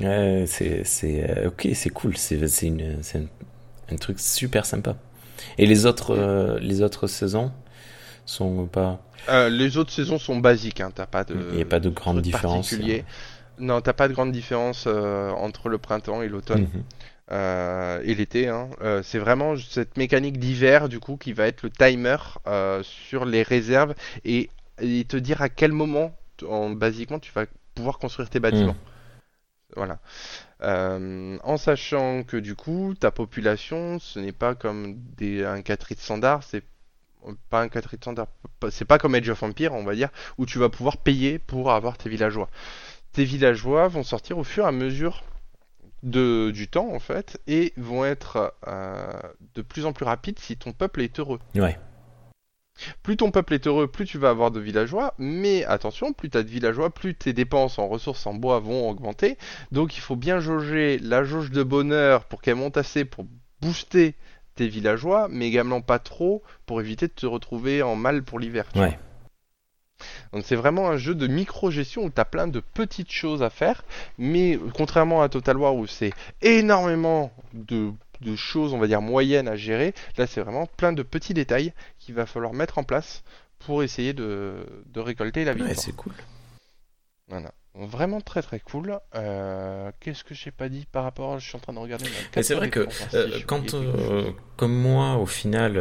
Ouais, 0.00 0.44
c'est, 0.46 0.84
euh, 1.04 1.48
ok, 1.48 1.68
c'est 1.74 1.90
cool. 1.90 2.16
C'est, 2.16 2.38
un, 2.38 3.96
truc 3.96 4.20
super 4.20 4.66
sympa. 4.66 4.96
Et 5.58 5.66
les 5.66 5.86
autres, 5.86 6.14
euh, 6.16 6.58
les 6.60 6.82
autres 6.82 7.06
saisons 7.06 7.52
sont 8.26 8.66
pas. 8.66 9.00
Euh, 9.28 9.48
les 9.48 9.76
autres 9.76 9.92
saisons 9.92 10.18
sont 10.18 10.36
basiques. 10.36 10.80
Hein. 10.80 10.90
T'as 10.94 11.06
pas 11.06 11.24
de. 11.24 11.34
Il 11.50 11.56
n'y 11.56 11.62
a 11.62 11.66
pas 11.66 11.80
de 11.80 11.88
grande 11.88 12.20
différence. 12.20 12.70
Particulier. 12.70 13.04
Non, 13.58 13.80
t'as 13.80 13.94
pas 13.94 14.08
de 14.08 14.12
grande 14.12 14.32
différence 14.32 14.86
entre 14.86 15.70
le 15.70 15.78
printemps 15.78 16.20
et 16.20 16.28
l'automne. 16.28 16.68
Mhm. 16.74 18.02
Et 18.04 18.14
l'été. 18.14 18.48
Hein. 18.48 18.68
C'est 19.02 19.18
vraiment 19.18 19.56
cette 19.56 19.96
mécanique 19.96 20.38
d'hiver 20.38 20.90
du 20.90 21.00
coup 21.00 21.16
qui 21.16 21.32
va 21.32 21.46
être 21.46 21.62
le 21.62 21.70
timer 21.70 22.18
sur 22.82 23.24
les 23.24 23.42
réserves 23.42 23.94
et, 24.26 24.50
te 25.08 25.16
dire 25.16 25.40
à 25.40 25.48
quel 25.48 25.72
moment, 25.72 26.14
en, 26.46 26.68
basiquement, 26.68 27.18
tu 27.18 27.32
vas 27.32 27.46
pouvoir 27.74 27.98
construire 27.98 28.28
tes 28.28 28.40
bâtiments. 28.40 28.74
Hmm. 28.74 28.95
Voilà. 29.74 29.98
en 30.60 31.56
sachant 31.56 32.22
que 32.22 32.36
du 32.36 32.54
coup, 32.54 32.94
ta 32.98 33.10
population, 33.10 33.98
ce 33.98 34.18
n'est 34.18 34.32
pas 34.32 34.54
comme 34.54 34.96
des, 35.16 35.44
un 35.44 35.60
4 35.62 35.94
standard, 35.98 36.42
c'est 36.42 36.62
pas 37.50 37.62
un 37.62 37.68
4 37.68 37.96
standard, 37.96 38.28
c'est 38.70 38.84
pas 38.84 38.98
comme 38.98 39.14
Age 39.14 39.28
of 39.28 39.42
Empire, 39.42 39.72
on 39.74 39.84
va 39.84 39.94
dire, 39.94 40.10
où 40.38 40.46
tu 40.46 40.58
vas 40.58 40.68
pouvoir 40.68 40.98
payer 40.98 41.38
pour 41.38 41.72
avoir 41.72 41.98
tes 41.98 42.08
villageois. 42.08 42.48
Tes 43.12 43.24
villageois 43.24 43.88
vont 43.88 44.02
sortir 44.02 44.38
au 44.38 44.44
fur 44.44 44.64
et 44.64 44.68
à 44.68 44.72
mesure 44.72 45.24
de, 46.02 46.50
du 46.54 46.68
temps 46.68 46.92
en 46.92 46.98
fait 46.98 47.40
et 47.46 47.72
vont 47.76 48.04
être 48.04 48.54
euh, 48.66 49.12
de 49.54 49.62
plus 49.62 49.86
en 49.86 49.92
plus 49.92 50.04
rapides 50.04 50.38
si 50.38 50.56
ton 50.56 50.72
peuple 50.72 51.02
est 51.02 51.18
heureux. 51.18 51.40
Ouais. 51.54 51.78
Plus 53.02 53.16
ton 53.16 53.30
peuple 53.30 53.54
est 53.54 53.66
heureux, 53.66 53.86
plus 53.86 54.04
tu 54.04 54.18
vas 54.18 54.30
avoir 54.30 54.50
de 54.50 54.60
villageois, 54.60 55.14
mais 55.18 55.64
attention, 55.64 56.12
plus 56.12 56.30
tu 56.30 56.38
as 56.38 56.42
de 56.42 56.48
villageois, 56.48 56.90
plus 56.90 57.14
tes 57.14 57.32
dépenses 57.32 57.78
en 57.78 57.88
ressources 57.88 58.26
en 58.26 58.34
bois 58.34 58.60
vont 58.60 58.88
augmenter. 58.88 59.38
Donc 59.72 59.96
il 59.96 60.00
faut 60.00 60.16
bien 60.16 60.40
jauger 60.40 60.98
la 60.98 61.24
jauge 61.24 61.50
de 61.50 61.62
bonheur 61.62 62.24
pour 62.24 62.42
qu'elle 62.42 62.56
monte 62.56 62.76
assez 62.76 63.04
pour 63.04 63.26
booster 63.60 64.14
tes 64.54 64.68
villageois, 64.68 65.28
mais 65.30 65.46
également 65.46 65.80
pas 65.80 65.98
trop 65.98 66.42
pour 66.66 66.80
éviter 66.80 67.06
de 67.06 67.12
te 67.12 67.26
retrouver 67.26 67.82
en 67.82 67.96
mal 67.96 68.22
pour 68.22 68.38
l'hiver. 68.38 68.66
Ouais. 68.74 68.98
Donc 70.32 70.44
c'est 70.44 70.56
vraiment 70.56 70.88
un 70.88 70.96
jeu 70.96 71.14
de 71.14 71.26
micro-gestion 71.26 72.04
où 72.04 72.10
tu 72.10 72.20
as 72.20 72.24
plein 72.24 72.48
de 72.48 72.60
petites 72.60 73.12
choses 73.12 73.42
à 73.42 73.50
faire, 73.50 73.84
mais 74.18 74.58
contrairement 74.74 75.22
à 75.22 75.28
Total 75.28 75.56
War 75.56 75.74
où 75.74 75.86
c'est 75.86 76.12
énormément 76.42 77.32
de, 77.54 77.92
choses, 78.36 78.74
on 78.74 78.78
va 78.78 78.86
dire, 78.86 79.02
moyennes 79.02 79.48
à 79.48 79.56
gérer, 79.56 79.94
là 80.16 80.26
c'est 80.26 80.40
vraiment 80.40 80.66
plein 80.66 80.92
de 80.92 81.02
petits 81.02 81.34
détails 81.34 81.72
qu'il 81.98 82.14
va 82.14 82.26
falloir 82.26 82.52
mettre 82.52 82.78
en 82.78 82.84
place 82.84 83.22
pour 83.58 83.82
essayer 83.82 84.12
de, 84.12 84.66
récolter 84.94 85.44
la 85.44 85.52
victoire. 85.52 85.70
Ouais, 85.70 85.82
c'est 85.82 85.94
cool. 85.94 86.12
Voilà. 87.28 87.52
Vraiment 87.74 88.22
très 88.22 88.40
très 88.40 88.58
cool. 88.58 88.98
Euh, 89.14 89.90
qu'est-ce 90.00 90.24
que 90.24 90.34
j'ai 90.34 90.50
pas 90.50 90.70
dit 90.70 90.86
par 90.90 91.04
rapport 91.04 91.38
Je 91.38 91.46
suis 91.46 91.56
en 91.56 91.60
train 91.60 91.74
de 91.74 91.78
regarder. 91.78 92.06
C'est 92.40 92.54
vrai 92.54 92.70
que 92.70 92.88
euh, 93.12 93.40
quand, 93.46 93.74
euh, 93.74 94.30
comme 94.56 94.74
moi, 94.74 95.16
au 95.16 95.26
final, 95.26 95.74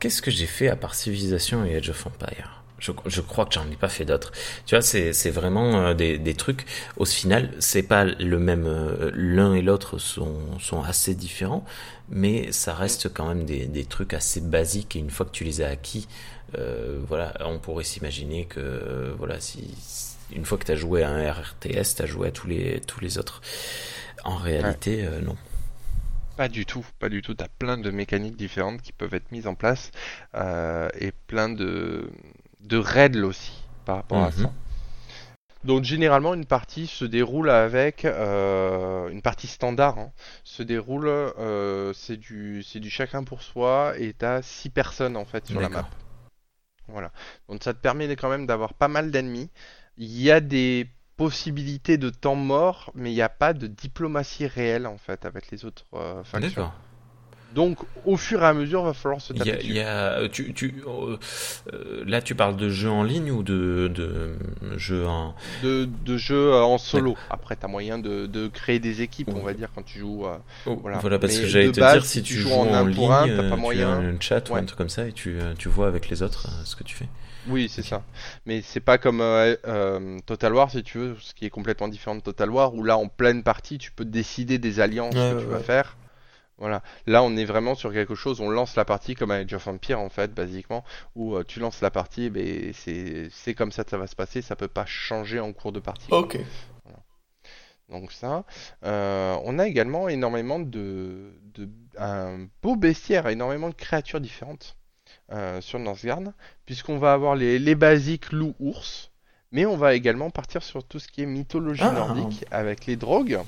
qu'est-ce 0.00 0.20
que 0.20 0.30
j'ai 0.30 0.46
fait 0.46 0.68
à 0.68 0.76
part 0.76 0.94
Civilization 0.94 1.64
et 1.64 1.76
Age 1.76 1.88
of 1.88 2.06
Empire 2.06 2.63
je, 2.84 2.92
je, 3.06 3.20
crois 3.20 3.46
que 3.46 3.54
j'en 3.54 3.70
ai 3.70 3.76
pas 3.76 3.88
fait 3.88 4.04
d'autres. 4.04 4.32
Tu 4.66 4.74
vois, 4.74 4.82
c'est 4.82 5.30
vraiment 5.30 5.94
des, 5.94 6.18
des, 6.18 6.34
trucs. 6.34 6.66
Au 6.96 7.04
final, 7.04 7.50
c'est 7.58 7.82
pas 7.82 8.04
le 8.04 8.38
même. 8.38 8.68
L'un 9.14 9.54
et 9.54 9.62
l'autre 9.62 9.98
sont, 9.98 10.58
sont 10.60 10.82
assez 10.82 11.14
différents, 11.14 11.64
mais 12.08 12.52
ça 12.52 12.74
reste 12.74 13.12
quand 13.12 13.28
même 13.28 13.44
des, 13.44 13.66
des 13.66 13.84
trucs 13.84 14.14
assez 14.14 14.40
basiques. 14.40 14.96
Et 14.96 14.98
une 14.98 15.10
fois 15.10 15.26
que 15.26 15.32
tu 15.32 15.44
les 15.44 15.62
as 15.62 15.68
acquis, 15.68 16.08
voilà, 17.08 17.34
on 17.40 17.58
pourrait 17.58 17.84
s'imaginer 17.84 18.44
que 18.44 19.14
voilà, 19.18 19.40
si 19.40 19.74
une 20.32 20.44
fois 20.44 20.58
que 20.58 20.64
tu 20.64 20.72
as 20.72 20.76
joué 20.76 21.02
à 21.02 21.10
un 21.10 21.32
RRTS, 21.32 21.96
tu 21.96 22.02
as 22.02 22.06
joué 22.06 22.28
à 22.28 22.30
tous 22.30 22.46
les, 22.46 22.80
tous 22.80 23.00
les 23.00 23.18
autres. 23.18 23.40
En 24.24 24.36
réalité, 24.36 25.04
euh, 25.06 25.20
non. 25.20 25.36
Pas 26.36 26.48
du 26.48 26.66
tout, 26.66 26.84
pas 26.98 27.08
du 27.08 27.22
tout. 27.22 27.34
Tu 27.34 27.44
as 27.44 27.48
plein 27.48 27.78
de 27.78 27.90
mécaniques 27.90 28.36
différentes 28.36 28.82
qui 28.82 28.92
peuvent 28.92 29.14
être 29.14 29.30
mises 29.30 29.46
en 29.46 29.54
place 29.54 29.90
euh, 30.34 30.88
et 30.98 31.12
plein 31.12 31.48
de, 31.48 32.10
de 32.64 32.76
règles 32.76 33.24
aussi 33.24 33.52
par 33.84 33.96
rapport 33.96 34.22
à 34.22 34.30
mhm. 34.30 34.32
ça. 34.32 34.52
Donc 35.62 35.84
généralement 35.84 36.34
une 36.34 36.44
partie 36.44 36.86
se 36.86 37.06
déroule 37.06 37.48
avec 37.48 38.04
euh, 38.04 39.08
une 39.08 39.22
partie 39.22 39.46
standard 39.46 39.98
hein, 39.98 40.12
se 40.42 40.62
déroule 40.62 41.10
c'est 41.94 42.18
du 42.18 42.62
c'est 42.62 42.80
du 42.80 42.90
chacun 42.90 43.24
pour 43.24 43.42
soi 43.42 43.94
et 43.98 44.12
tu 44.12 44.26
as 44.26 44.42
6 44.42 44.68
personnes 44.68 45.16
en 45.16 45.24
fait 45.24 45.46
sur 45.46 45.60
la 45.60 45.70
map. 45.70 45.88
Voilà. 46.88 47.12
Donc 47.48 47.62
ça 47.62 47.72
te 47.72 47.78
permet 47.78 48.14
quand 48.16 48.28
même 48.28 48.46
d'avoir 48.46 48.74
pas 48.74 48.88
mal 48.88 49.10
d'ennemis. 49.10 49.50
Il 49.96 50.20
y 50.20 50.30
a 50.30 50.40
des 50.40 50.88
possibilités 51.16 51.96
de 51.98 52.10
temps 52.10 52.34
mort, 52.34 52.90
mais 52.94 53.10
il 53.10 53.14
n'y 53.14 53.22
a 53.22 53.28
pas 53.28 53.52
de 53.52 53.66
diplomatie 53.66 54.46
réelle 54.46 54.86
en 54.86 54.98
fait 54.98 55.24
avec 55.24 55.50
les 55.50 55.64
autres 55.64 55.86
euh, 55.94 56.24
factions. 56.24 56.70
Donc, 57.54 57.78
au 58.04 58.16
fur 58.16 58.42
et 58.42 58.46
à 58.46 58.54
mesure, 58.54 58.82
va 58.82 58.94
falloir 58.94 59.20
se 59.20 59.32
taper. 59.32 59.60
Il 59.62 59.72
y 59.72 59.80
a, 59.80 60.28
tu, 60.28 60.52
tu, 60.52 60.82
euh, 60.86 61.16
là, 62.06 62.20
tu 62.20 62.34
parles 62.34 62.56
de 62.56 62.68
jeux 62.68 62.90
en 62.90 63.02
ligne 63.02 63.30
ou 63.30 63.42
de, 63.42 63.90
de 63.94 64.36
jeux 64.76 65.06
en. 65.06 65.34
De, 65.62 65.88
de 66.04 66.16
jeux 66.16 66.52
euh, 66.52 66.62
en 66.62 66.78
solo. 66.78 67.16
Après, 67.30 67.56
tu 67.56 67.64
as 67.64 67.68
moyen 67.68 67.98
de, 67.98 68.26
de, 68.26 68.48
créer 68.48 68.80
des 68.80 69.02
équipes, 69.02 69.30
on 69.34 69.42
va 69.42 69.54
dire, 69.54 69.68
quand 69.74 69.84
tu 69.84 70.00
joues. 70.00 70.24
Oh, 70.66 70.76
voilà. 70.82 70.98
voilà. 70.98 71.18
parce 71.18 71.38
que 71.38 71.46
j'allais 71.46 71.70
te 71.70 71.80
dire, 71.80 72.04
si 72.04 72.22
tu, 72.22 72.34
joues 72.34 72.52
en, 72.52 72.84
ligne, 72.84 72.94
tu 73.24 73.48
pas 73.48 73.56
moyen. 73.56 74.00
Tu 74.00 74.06
as 74.06 74.08
un 74.08 74.20
chat 74.20 74.50
ou 74.50 74.56
un 74.56 74.64
truc 74.64 74.78
comme 74.78 74.88
ça 74.88 75.06
et 75.06 75.12
tu, 75.12 75.38
tu 75.58 75.68
vois 75.68 75.86
avec 75.86 76.08
les 76.08 76.22
autres 76.22 76.48
ce 76.64 76.76
que 76.76 76.84
tu 76.84 76.96
fais. 76.96 77.08
Oui, 77.48 77.68
c'est 77.68 77.82
ça. 77.82 78.02
Mais 78.46 78.62
c'est 78.62 78.80
pas 78.80 78.98
comme 78.98 79.20
euh, 79.20 79.56
euh, 79.66 80.18
Total 80.26 80.54
War, 80.54 80.70
si 80.70 80.82
tu 80.82 80.98
veux, 80.98 81.16
ce 81.20 81.34
qui 81.34 81.44
est 81.44 81.50
complètement 81.50 81.88
différent 81.88 82.16
de 82.16 82.20
Total 82.20 82.50
War, 82.50 82.74
où 82.74 82.82
là, 82.82 82.96
en 82.96 83.08
pleine 83.08 83.42
partie, 83.42 83.78
tu 83.78 83.92
peux 83.92 84.04
décider 84.04 84.58
des 84.58 84.80
alliances 84.80 85.14
que 85.14 85.40
tu 85.40 85.46
vas 85.46 85.60
faire. 85.60 85.96
Voilà. 86.58 86.82
Là, 87.06 87.22
on 87.22 87.36
est 87.36 87.44
vraiment 87.44 87.74
sur 87.74 87.92
quelque 87.92 88.14
chose, 88.14 88.40
on 88.40 88.48
lance 88.48 88.76
la 88.76 88.84
partie 88.84 89.14
comme 89.14 89.30
à 89.30 89.36
Age 89.36 89.52
of 89.54 89.66
Empire, 89.66 90.00
en 90.00 90.08
fait, 90.08 90.32
basiquement, 90.32 90.84
où 91.14 91.34
euh, 91.34 91.44
tu 91.44 91.60
lances 91.60 91.80
la 91.80 91.90
partie, 91.90 92.30
ben, 92.30 92.72
c'est 92.72 93.54
comme 93.54 93.72
ça 93.72 93.84
que 93.84 93.90
ça 93.90 93.98
va 93.98 94.06
se 94.06 94.16
passer, 94.16 94.42
ça 94.42 94.56
peut 94.56 94.68
pas 94.68 94.86
changer 94.86 95.40
en 95.40 95.52
cours 95.52 95.72
de 95.72 95.80
partie. 95.80 96.08
Ok. 96.10 96.38
Donc 97.90 98.12
ça. 98.12 98.44
on 98.82 99.58
a 99.58 99.66
également 99.66 100.08
énormément 100.08 100.58
de, 100.58 101.32
de... 101.54 101.68
un 101.98 102.46
beau 102.62 102.76
bestiaire, 102.76 103.28
énormément 103.28 103.68
de 103.68 103.74
créatures 103.74 104.20
différentes. 104.20 104.76
Euh, 105.32 105.62
sur 105.62 105.78
Northgard, 105.78 106.20
puisqu'on 106.66 106.98
va 106.98 107.14
avoir 107.14 107.34
les, 107.34 107.58
les 107.58 107.74
basiques 107.74 108.30
loups-ours, 108.30 109.10
mais 109.52 109.64
on 109.64 109.74
va 109.74 109.94
également 109.94 110.28
partir 110.28 110.62
sur 110.62 110.84
tout 110.84 110.98
ce 110.98 111.08
qui 111.08 111.22
est 111.22 111.26
mythologie 111.26 111.82
ah. 111.82 111.92
nordique 111.92 112.44
avec 112.50 112.84
les 112.84 112.96
drogues, 112.96 113.40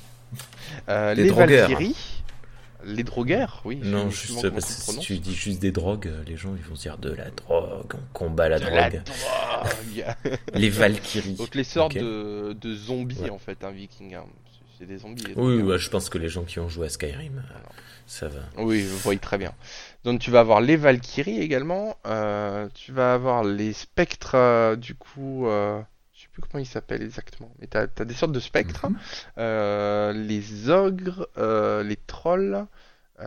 euh, 0.89 1.13
les, 1.13 1.25
les 1.25 1.29
valkyries, 1.29 2.23
les 2.87 3.03
drogueurs, 3.03 3.61
oui. 3.65 3.79
Non, 3.83 4.09
juste 4.09 4.49
parce 4.49 4.65
que 4.65 4.91
si 4.91 4.99
tu 4.99 5.17
dis 5.19 5.35
juste 5.35 5.59
des 5.59 5.71
drogues, 5.71 6.09
les 6.25 6.37
gens 6.37 6.55
ils 6.55 6.63
vont 6.63 6.75
se 6.75 6.83
dire 6.83 6.97
de 6.97 7.11
la 7.11 7.29
drogue, 7.29 7.93
on 7.93 8.13
combat 8.13 8.49
la 8.49 8.59
drogue. 8.59 9.01
les 10.53 10.69
valkyries. 10.69 11.33
Donc 11.33 11.53
les 11.55 11.63
sortes 11.63 11.97
de, 11.97 12.53
de, 12.53 12.75
zombies 12.75 13.29
en 13.29 13.39
fait, 13.39 13.63
un 13.63 13.71
viking. 13.71 14.15
Hein. 14.15 14.25
C'est 14.77 14.85
des 14.85 14.97
zombies. 14.99 15.23
oui, 15.35 15.61
hein. 15.61 15.77
je 15.77 15.89
pense 15.89 16.09
que 16.09 16.17
les 16.17 16.29
gens 16.29 16.43
qui 16.43 16.59
ont 16.59 16.69
joué 16.69 16.85
à 16.85 16.89
Skyrim, 16.89 17.43
ça 18.05 18.27
va. 18.27 18.39
Oui, 18.57 18.83
vous 18.83 18.97
voyez 18.99 19.19
très 19.19 19.37
bien. 19.37 19.53
Donc 20.03 20.19
tu 20.19 20.31
vas 20.31 20.39
avoir 20.39 20.61
les 20.61 20.77
Valkyries 20.77 21.41
également. 21.41 21.97
Euh, 22.05 22.69
tu 22.73 22.91
vas 22.91 23.13
avoir 23.13 23.43
les 23.43 23.73
spectres, 23.73 24.35
euh, 24.35 24.75
du 24.75 24.95
coup. 24.95 25.47
Euh, 25.47 25.81
plus 26.41 26.49
comment 26.49 26.61
ils 26.61 26.67
s'appellent 26.67 27.03
exactement. 27.03 27.51
Mais 27.59 27.67
tu 27.67 27.77
as, 27.77 27.87
des 27.87 28.13
sortes 28.13 28.31
de 28.31 28.39
spectres. 28.39 28.87
Mhm. 28.87 30.27
les 30.27 30.69
ogres, 30.69 31.27
les 31.83 31.97
trolls. 31.97 32.65
Qu'est-ce 33.17 33.25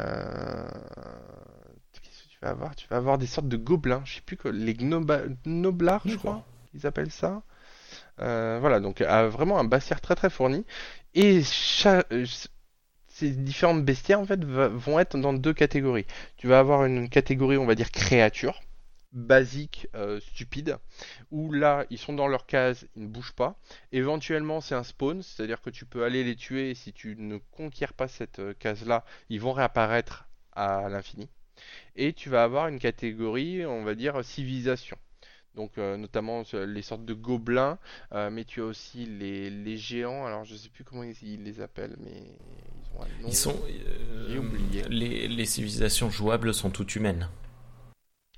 que 2.24 2.28
tu 2.28 2.38
vas 2.42 2.50
avoir? 2.50 2.76
Tu 2.76 2.86
vas 2.88 2.96
avoir 2.96 3.18
des 3.18 3.26
sortes 3.26 3.48
de 3.48 3.56
gobelins. 3.56 4.02
Je 4.04 4.14
sais 4.16 4.20
plus 4.20 4.36
que. 4.36 4.48
Les 4.48 4.74
gnoblards, 4.74 6.02
je, 6.06 6.16
crois. 6.16 6.44
Ils 6.74 6.86
appellent 6.86 7.10
ça. 7.10 7.42
voilà, 8.18 8.80
donc 8.80 9.00
vraiment 9.02 9.58
un 9.58 9.64
bestiaire 9.64 10.00
très 10.00 10.14
très 10.14 10.30
fourni. 10.30 10.64
Et 11.14 11.42
ces 11.42 13.32
différentes 13.32 13.84
bestiaires 13.84 14.20
en 14.20 14.24
fait 14.24 14.42
vont 14.44 14.98
être 14.98 15.18
dans 15.18 15.32
deux 15.32 15.52
catégories. 15.52 16.06
Tu 16.36 16.46
vas 16.46 16.58
avoir 16.58 16.84
une 16.84 17.08
catégorie, 17.08 17.58
on 17.58 17.66
va 17.66 17.74
dire 17.74 17.90
créature, 17.90 18.60
basique, 19.12 19.88
euh, 19.94 20.20
stupide, 20.20 20.78
où 21.30 21.52
là 21.52 21.84
ils 21.90 21.98
sont 21.98 22.12
dans 22.12 22.28
leur 22.28 22.46
case, 22.46 22.86
ils 22.96 23.02
ne 23.02 23.08
bougent 23.08 23.32
pas. 23.32 23.58
Éventuellement 23.92 24.60
c'est 24.60 24.74
un 24.74 24.82
spawn, 24.82 25.22
c'est-à-dire 25.22 25.60
que 25.60 25.70
tu 25.70 25.84
peux 25.84 26.04
aller 26.04 26.24
les 26.24 26.36
tuer 26.36 26.70
et 26.70 26.74
si 26.74 26.92
tu 26.92 27.16
ne 27.16 27.38
conquiers 27.52 27.88
pas 27.96 28.08
cette 28.08 28.38
euh, 28.38 28.54
case-là, 28.58 29.04
ils 29.28 29.40
vont 29.40 29.52
réapparaître 29.52 30.28
à 30.52 30.88
l'infini. 30.88 31.28
Et 31.96 32.12
tu 32.12 32.30
vas 32.30 32.44
avoir 32.44 32.68
une 32.68 32.78
catégorie, 32.78 33.66
on 33.66 33.84
va 33.84 33.94
dire 33.94 34.24
civilisation. 34.24 34.96
Donc 35.54 35.78
euh, 35.78 35.96
notamment 35.96 36.42
les 36.52 36.82
sortes 36.82 37.04
de 37.04 37.14
gobelins, 37.14 37.78
mais 38.12 38.44
tu 38.44 38.62
as 38.62 38.64
aussi 38.64 39.04
les, 39.04 39.76
géants, 39.76 40.24
alors 40.24 40.44
je 40.44 40.54
sais 40.54 40.68
plus 40.68 40.84
comment 40.84 41.02
ils 41.02 41.42
les 41.42 41.60
appellent, 41.60 41.96
mais 41.98 42.22
ils 43.26 43.34
sont. 43.34 43.56
Euh, 43.68 44.40
les, 44.88 45.28
les, 45.28 45.44
civilisations 45.44 46.10
jouables 46.10 46.54
sont 46.54 46.70
toutes 46.70 46.96
humaines. 46.96 47.28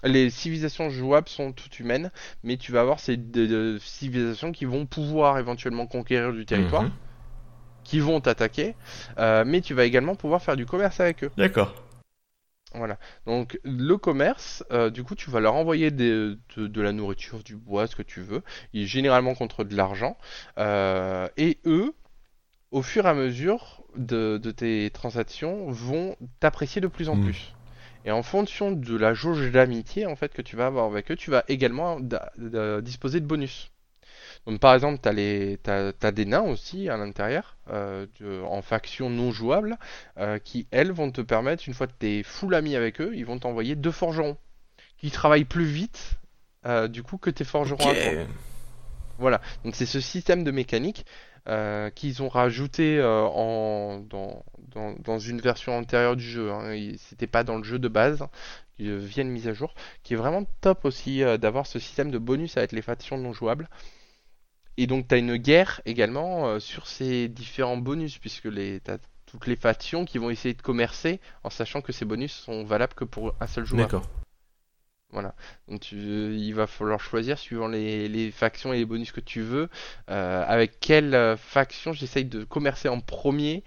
Les 0.05 0.31
civilisations 0.31 0.91
jouables 0.91 1.29
sont 1.29 1.53
toutes 1.53 1.79
humaines, 1.79 2.11
mais 2.43 2.57
tu 2.57 2.73
vas 2.73 2.81
avoir 2.81 2.99
ces 3.01 3.17
de- 3.17 3.47
de 3.47 3.79
civilisations 3.81 4.51
qui 4.53 4.65
vont 4.65 4.85
pouvoir 4.87 5.39
éventuellement 5.39 5.87
conquérir 5.87 6.33
du 6.33 6.45
territoire, 6.45 6.83
Mhm. 6.83 6.91
qui 7.85 8.01
vont 8.01 8.21
t'attaquer, 8.21 8.75
euh, 9.19 9.45
mais 9.47 9.61
tu 9.61 9.75
vas 9.75 9.85
également 9.85 10.15
pouvoir 10.17 10.43
faire 10.43 10.57
du 10.57 10.67
commerce 10.67 10.99
avec 11.01 11.25
eux. 11.25 11.31
D'accord. 11.37 11.75
Voilà. 12.75 12.99
Donc 13.27 13.61
le 13.65 13.97
commerce, 13.99 14.65
euh, 14.73 14.89
du 14.89 15.05
coup, 15.05 15.15
tu 15.15 15.31
vas 15.31 15.41
leur 15.41 15.55
envoyer 15.55 15.91
des- 15.91 16.35
de, 16.57 16.67
de 16.67 16.81
la 16.81 16.93
nourriture, 16.93 17.43
du 17.43 17.55
bois, 17.55 17.87
ce 17.87 17.95
que 17.95 18.03
tu 18.03 18.23
veux, 18.23 18.43
et 18.73 18.87
généralement 18.87 19.35
contre 19.35 19.63
de 19.63 19.77
l'argent. 19.77 20.17
Euh, 20.59 21.29
et 21.37 21.59
eux, 21.67 21.93
au 22.71 22.83
fur 22.83 23.05
et 23.05 23.09
à 23.11 23.15
mesure 23.15 23.85
de, 23.97 24.39
de 24.43 24.51
tes 24.51 24.89
transactions, 24.91 25.71
vont 25.71 26.17
t'apprécier 26.41 26.81
de 26.81 26.87
plus 26.89 27.11
en 27.11 27.17
Mm. 27.17 27.25
plus. 27.25 27.53
Et 28.05 28.11
en 28.11 28.23
fonction 28.23 28.73
de 28.73 28.97
la 28.97 29.15
jauge 29.15 29.51
d'amitié 29.51 30.07
en 30.07 30.17
fait 30.17 30.33
que 30.33 30.43
tu 30.43 30.57
vas 30.57 30.67
avoir 30.67 30.87
avec 30.87 31.11
eux, 31.11 31.17
tu 31.17 31.31
vas 31.31 31.45
également 31.49 31.99
disposer 32.81 33.21
de 33.21 33.27
bonus. 33.27 33.71
Donc 34.47 34.61
par 34.61 34.75
exemple, 34.75 34.99
tu 35.03 35.09
as, 35.09 36.13
des 36.13 36.25
nains 36.25 36.43
aussi 36.43 36.89
à 36.89 36.97
l'intérieur, 36.97 37.57
euh, 37.71 38.07
de- 38.21 38.43
en 38.43 38.61
faction 38.63 39.09
non 39.09 39.31
jouable, 39.31 39.79
euh, 40.19 40.39
qui 40.39 40.67
elles 40.71 40.91
vont 40.91 41.11
te 41.11 41.21
permettre, 41.21 41.65
une 41.69 41.75
fois 41.75 41.87
que 41.87 41.93
tu 41.99 42.07
es 42.09 42.23
full 42.23 42.55
ami 42.55 42.75
avec 42.75 43.01
eux, 43.01 43.13
ils 43.15 43.25
vont 43.25 43.39
t'envoyer 43.39 43.77
deux 43.77 43.93
forgerons, 43.93 44.37
qui 44.99 45.11
travaillent 45.11 45.45
plus 45.45 45.65
vite 45.65 46.15
euh, 46.67 46.89
du 46.89 47.03
coup 47.03 47.19
que 47.19 47.31
tes 47.31 47.45
forgerons 47.45 47.89
à 47.89 47.95
toi. 47.95 48.27
Voilà, 49.19 49.41
donc 49.65 49.77
c'est 49.77 49.87
ce 49.87 50.01
système 50.01 50.43
de 50.43 50.51
mécanique 50.51 51.07
euh, 51.49 51.91
qu'ils 51.91 52.23
ont 52.23 52.29
rajouté 52.29 52.99
euh, 52.99 53.99
dans, 53.99 55.19
une 55.19 55.41
version 55.41 55.77
antérieure 55.77 56.17
du 56.17 56.25
jeu. 56.25 56.53
Hein. 56.53 56.95
C'était 56.99 57.27
pas 57.27 57.45
dans 57.45 57.57
le 57.57 57.65
jeu 57.65 57.79
de 57.79 57.89
base, 57.89 58.23
euh, 58.81 58.99
vient 58.99 59.25
de 59.25 59.31
mise 59.31 59.49
à 59.49 59.53
jour, 59.53 59.75
qui 60.03 60.15
est 60.15 60.17
vraiment 60.17 60.45
top 60.61 60.85
aussi 60.85 61.23
euh, 61.23 61.37
d'avoir 61.39 61.67
ce 61.67 61.79
système 61.79 62.11
de 62.11 62.19
bonus 62.19 62.57
avec 62.57 62.73
les 62.73 62.83
factions 62.83 63.19
non 63.19 63.33
jouables. 63.33 63.69
Et 64.77 64.87
donc 64.87 65.09
tu 65.09 65.15
as 65.15 65.19
une 65.19 65.37
guerre 65.37 65.83
également 65.85 66.59
sur 66.59 66.87
ces 66.87 67.29
différents 67.29 67.77
bonus, 67.77 68.19
puisque 68.19 68.47
les, 68.47 68.81
t'as 68.81 68.97
toutes 69.27 69.47
les 69.47 69.57
factions 69.57 70.05
qui 70.05 70.19
vont 70.19 70.31
essayer 70.31 70.55
de 70.55 70.63
commercer 70.63 71.21
en 71.45 71.51
sachant 71.51 71.83
que 71.83 71.93
ces 71.93 72.05
bonus 72.05 72.33
sont 72.33 72.65
valables 72.65 72.95
que 72.95 73.05
pour 73.05 73.35
un 73.41 73.47
seul 73.47 73.67
joueur. 73.67 74.03
Voilà. 75.13 75.35
Donc 75.69 75.81
tu, 75.81 75.97
il 75.97 76.53
va 76.53 76.67
falloir 76.67 77.01
choisir 77.01 77.39
suivant 77.39 77.69
les, 77.69 78.09
les 78.09 78.31
factions 78.31 78.73
et 78.73 78.79
les 78.79 78.87
bonus 78.87 79.13
que 79.13 79.21
tu 79.21 79.43
veux, 79.43 79.69
euh, 80.11 80.45
avec 80.47 80.81
quelle 80.81 81.15
euh, 81.15 81.37
faction 81.37 81.93
j'essaye 81.93 82.25
de 82.25 82.45
commercer 82.45 82.89
en 82.89 83.01
premier 83.01 83.63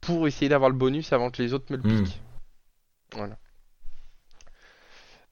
pour 0.00 0.26
essayer 0.28 0.48
d'avoir 0.48 0.70
le 0.70 0.76
bonus 0.76 1.12
avant 1.12 1.30
que 1.30 1.42
les 1.42 1.52
autres 1.52 1.66
me 1.72 1.76
le 1.76 1.82
Hmm. 1.82 2.04
piquent. 2.04 2.20
Voilà. 3.12 3.36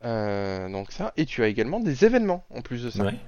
Euh, 0.04 0.68
donc 0.68 0.90
ça, 0.90 1.12
et 1.16 1.26
tu 1.26 1.42
as 1.42 1.48
également 1.48 1.78
des 1.80 2.04
événements 2.04 2.44
en 2.50 2.60
plus 2.60 2.82
de 2.82 2.90
ça. 2.90 3.04
Ouais. 3.04 3.18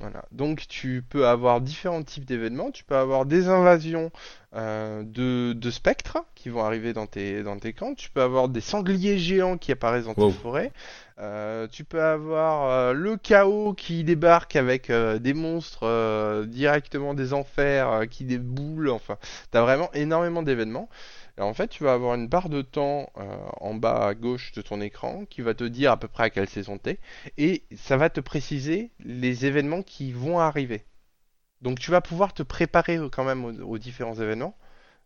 Voilà. 0.00 0.24
Donc 0.32 0.66
tu 0.66 1.04
peux 1.06 1.26
avoir 1.28 1.60
différents 1.60 2.02
types 2.02 2.24
d'événements. 2.24 2.70
Tu 2.70 2.84
peux 2.84 2.96
avoir 2.96 3.26
des 3.26 3.48
invasions 3.48 4.10
euh, 4.56 5.02
de, 5.04 5.52
de 5.52 5.70
spectres 5.70 6.24
qui 6.34 6.48
vont 6.48 6.64
arriver 6.64 6.94
dans 6.94 7.06
tes, 7.06 7.42
dans 7.42 7.58
tes 7.58 7.74
camps. 7.74 7.94
Tu 7.94 8.08
peux 8.10 8.22
avoir 8.22 8.48
des 8.48 8.62
sangliers 8.62 9.18
géants 9.18 9.58
qui 9.58 9.72
apparaissent 9.72 10.06
dans 10.06 10.14
Wow. 10.16 10.30
tes 10.30 10.38
forêts. 10.38 10.72
Euh, 11.18 11.66
tu 11.70 11.84
peux 11.84 12.02
avoir 12.02 12.70
euh, 12.70 12.92
le 12.94 13.18
chaos 13.18 13.74
qui 13.74 14.02
débarque 14.02 14.56
avec 14.56 14.90
des 14.90 15.34
monstres 15.34 16.44
directement 16.46 17.12
des 17.12 17.34
enfers 17.34 18.04
qui 18.10 18.24
déboulent. 18.24 18.88
Enfin, 18.88 19.18
tu 19.52 19.58
as 19.58 19.62
vraiment 19.62 19.90
énormément 19.92 20.42
d'événements. 20.42 20.88
En 21.40 21.54
fait, 21.54 21.68
tu 21.68 21.84
vas 21.84 21.94
avoir 21.94 22.14
une 22.14 22.28
barre 22.28 22.48
de 22.48 22.62
temps 22.62 23.10
euh, 23.16 23.36
en 23.60 23.74
bas 23.74 24.06
à 24.06 24.14
gauche 24.14 24.52
de 24.52 24.62
ton 24.62 24.80
écran 24.80 25.24
qui 25.28 25.40
va 25.42 25.54
te 25.54 25.64
dire 25.64 25.92
à 25.92 25.96
peu 25.96 26.08
près 26.08 26.24
à 26.24 26.30
quelle 26.30 26.48
saison 26.48 26.78
t'es 26.78 26.98
et 27.38 27.64
ça 27.76 27.96
va 27.96 28.10
te 28.10 28.20
préciser 28.20 28.90
les 29.00 29.46
événements 29.46 29.82
qui 29.82 30.12
vont 30.12 30.38
arriver. 30.38 30.84
Donc 31.62 31.78
tu 31.78 31.90
vas 31.90 32.00
pouvoir 32.00 32.32
te 32.32 32.42
préparer 32.42 32.98
quand 33.12 33.24
même 33.24 33.44
aux, 33.44 33.78
différents 33.78 34.14
événements 34.14 34.56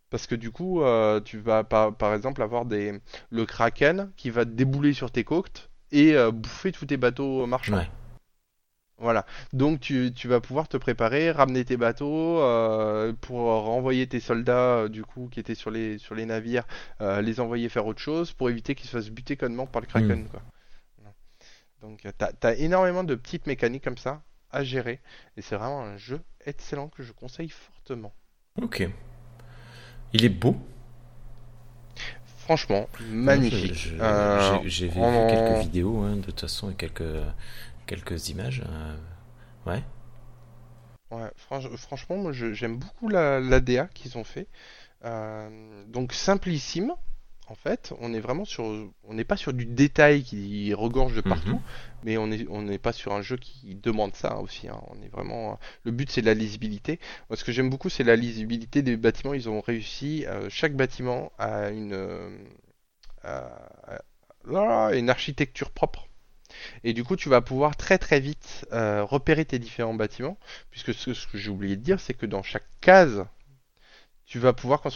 parce 0.09 0.27
que 0.27 0.35
du 0.35 0.51
coup 0.51 0.81
euh, 0.81 1.19
tu 1.19 1.39
vas 1.39 1.63
par, 1.63 2.13
exemple 2.13 2.41
avoir 2.41 2.65
des 2.65 2.99
le 3.29 3.45
kraken 3.45 4.11
qui 4.15 4.29
va 4.29 4.45
débouler 4.45 4.93
sur 4.93 5.11
tes 5.11 5.23
côtes 5.23 5.69
et 5.91 6.15
euh, 6.15 6.31
bouffer 6.31 6.71
tous 6.71 6.85
tes 6.85 6.97
bateaux 6.97 7.45
marchands. 7.45 7.83
Voilà. 8.97 9.25
Donc 9.51 9.81
tu, 9.81 10.11
tu 10.15 10.27
vas 10.29 10.39
pouvoir 10.39 10.67
te 10.69 10.77
préparer, 10.77 11.29
ramener 11.31 11.65
tes 11.65 11.75
bateaux 11.75 12.39
euh, 12.41 13.11
pour 13.19 13.39
renvoyer 13.39 14.07
tes 14.07 14.21
soldats 14.21 14.83
euh, 14.83 14.89
du 14.89 15.03
coup 15.03 15.27
qui 15.29 15.39
étaient 15.41 15.53
sur 15.55 15.69
les 15.69 15.97
sur 15.97 16.15
les 16.15 16.25
navires, 16.25 16.63
euh, 17.01 17.21
les 17.21 17.39
envoyer 17.41 17.67
faire 17.69 17.85
autre 17.87 17.99
chose 18.01 18.31
pour 18.31 18.49
éviter 18.49 18.73
qu'ils 18.73 18.89
se 18.89 18.95
fassent 18.97 19.09
buter 19.09 19.35
connement 19.35 19.65
par 19.67 19.81
le 19.81 19.87
kraken 19.87 20.23
Mm. 20.23 20.27
quoi. 20.29 20.41
Voilà. 20.97 21.13
Donc 21.81 22.07
t'as 22.17 22.31
t'as 22.33 22.55
énormément 22.55 23.03
de 23.03 23.15
petites 23.15 23.47
mécaniques 23.47 23.83
comme 23.83 23.97
ça 23.97 24.21
à 24.51 24.63
gérer 24.63 25.01
et 25.35 25.41
c'est 25.41 25.55
vraiment 25.57 25.81
un 25.83 25.97
jeu 25.97 26.21
excellent 26.45 26.87
que 26.87 27.03
je 27.03 27.11
conseille 27.11 27.49
fortement. 27.49 28.13
Ok. 28.61 28.87
Il 30.13 30.23
est 30.25 30.29
beau. 30.29 30.55
Franchement, 32.37 32.87
magnifique. 33.11 33.73
J'ai 33.73 34.69
j'ai 34.69 34.87
vu 34.87 35.01
en- 35.01 35.27
quelques 35.27 35.61
vidéos, 35.63 35.97
hein, 36.01 36.17
de 36.17 36.21
toute 36.21 36.39
façon, 36.41 36.69
et 36.69 36.75
quelques, 36.75 37.01
quelques 37.85 38.29
images. 38.29 38.63
euh, 38.67 38.97
Ouais. 39.65 39.83
Ouais, 41.11 41.29
franch- 41.37 41.75
franchement, 41.77 42.17
moi 42.17 42.31
j'aime 42.33 42.77
beaucoup 42.77 43.09
la, 43.09 43.39
l'ADA 43.39 43.87
qu'ils 43.93 44.17
ont 44.17 44.23
fait. 44.23 44.47
Euh, 45.05 45.83
donc 45.87 46.13
simplissime, 46.13 46.93
en 47.47 47.55
fait. 47.55 47.93
On 47.99 48.13
est 48.13 48.19
vraiment 48.19 48.43
sur, 48.45 48.63
on 49.03 49.13
n'est 49.13 49.23
pas 49.23 49.37
sur 49.37 49.53
du 49.53 49.65
détail 49.65 50.23
qui 50.23 50.73
regorge 50.73 51.15
de 51.15 51.21
partout, 51.21 51.49
Mhm. 51.55 51.61
mais 52.03 52.17
on 52.17 52.31
est, 52.31 52.47
on 52.49 52.63
n'est 52.63 52.79
pas 52.79 52.91
sur 52.91 53.13
un 53.13 53.21
jeu 53.21 53.37
qui 53.37 53.75
demande 53.75 54.15
ça 54.15 54.37
aussi. 54.37 54.67
hein. 54.67 54.81
On 54.87 55.01
est 55.03 55.09
vraiment, 55.09 55.59
le 55.83 55.91
but 55.91 56.09
c'est 56.11 56.21
la 56.21 56.33
lisibilité. 56.33 56.99
Moi, 57.29 57.37
ce 57.37 57.43
que 57.43 57.51
j'aime 57.51 57.69
beaucoup, 57.69 57.89
c'est 57.89 58.03
la 58.03 58.15
lisibilité 58.15 58.81
des 58.81 58.97
bâtiments. 58.97 59.33
Ils 59.35 59.47
ont 59.49 59.61
réussi. 59.61 60.25
euh, 60.27 60.49
chaque 60.49 60.75
bâtiment 60.75 61.31
a 61.37 61.69
une, 61.69 61.93
euh, 63.25 64.91
une 64.93 65.09
architecture 65.09 65.71
propre. 65.71 66.07
Et 66.83 66.93
du 66.93 67.03
coup, 67.03 67.15
tu 67.15 67.29
vas 67.29 67.41
pouvoir 67.41 67.75
très 67.75 67.97
très 67.97 68.19
vite 68.19 68.65
euh, 68.73 69.03
repérer 69.03 69.45
tes 69.45 69.59
différents 69.59 69.93
bâtiments, 69.93 70.37
puisque 70.71 70.93
ce, 70.93 71.13
ce 71.13 71.27
que 71.27 71.37
j'ai 71.37 71.49
oublié 71.49 71.75
de 71.75 71.81
dire, 71.81 71.99
c'est 71.99 72.13
que 72.13 72.25
dans 72.25 72.43
chaque 72.43 72.67
case, 72.81 73.25
tu 74.25 74.39
vas 74.39 74.53
pouvoir 74.53 74.81
construire 74.81 74.93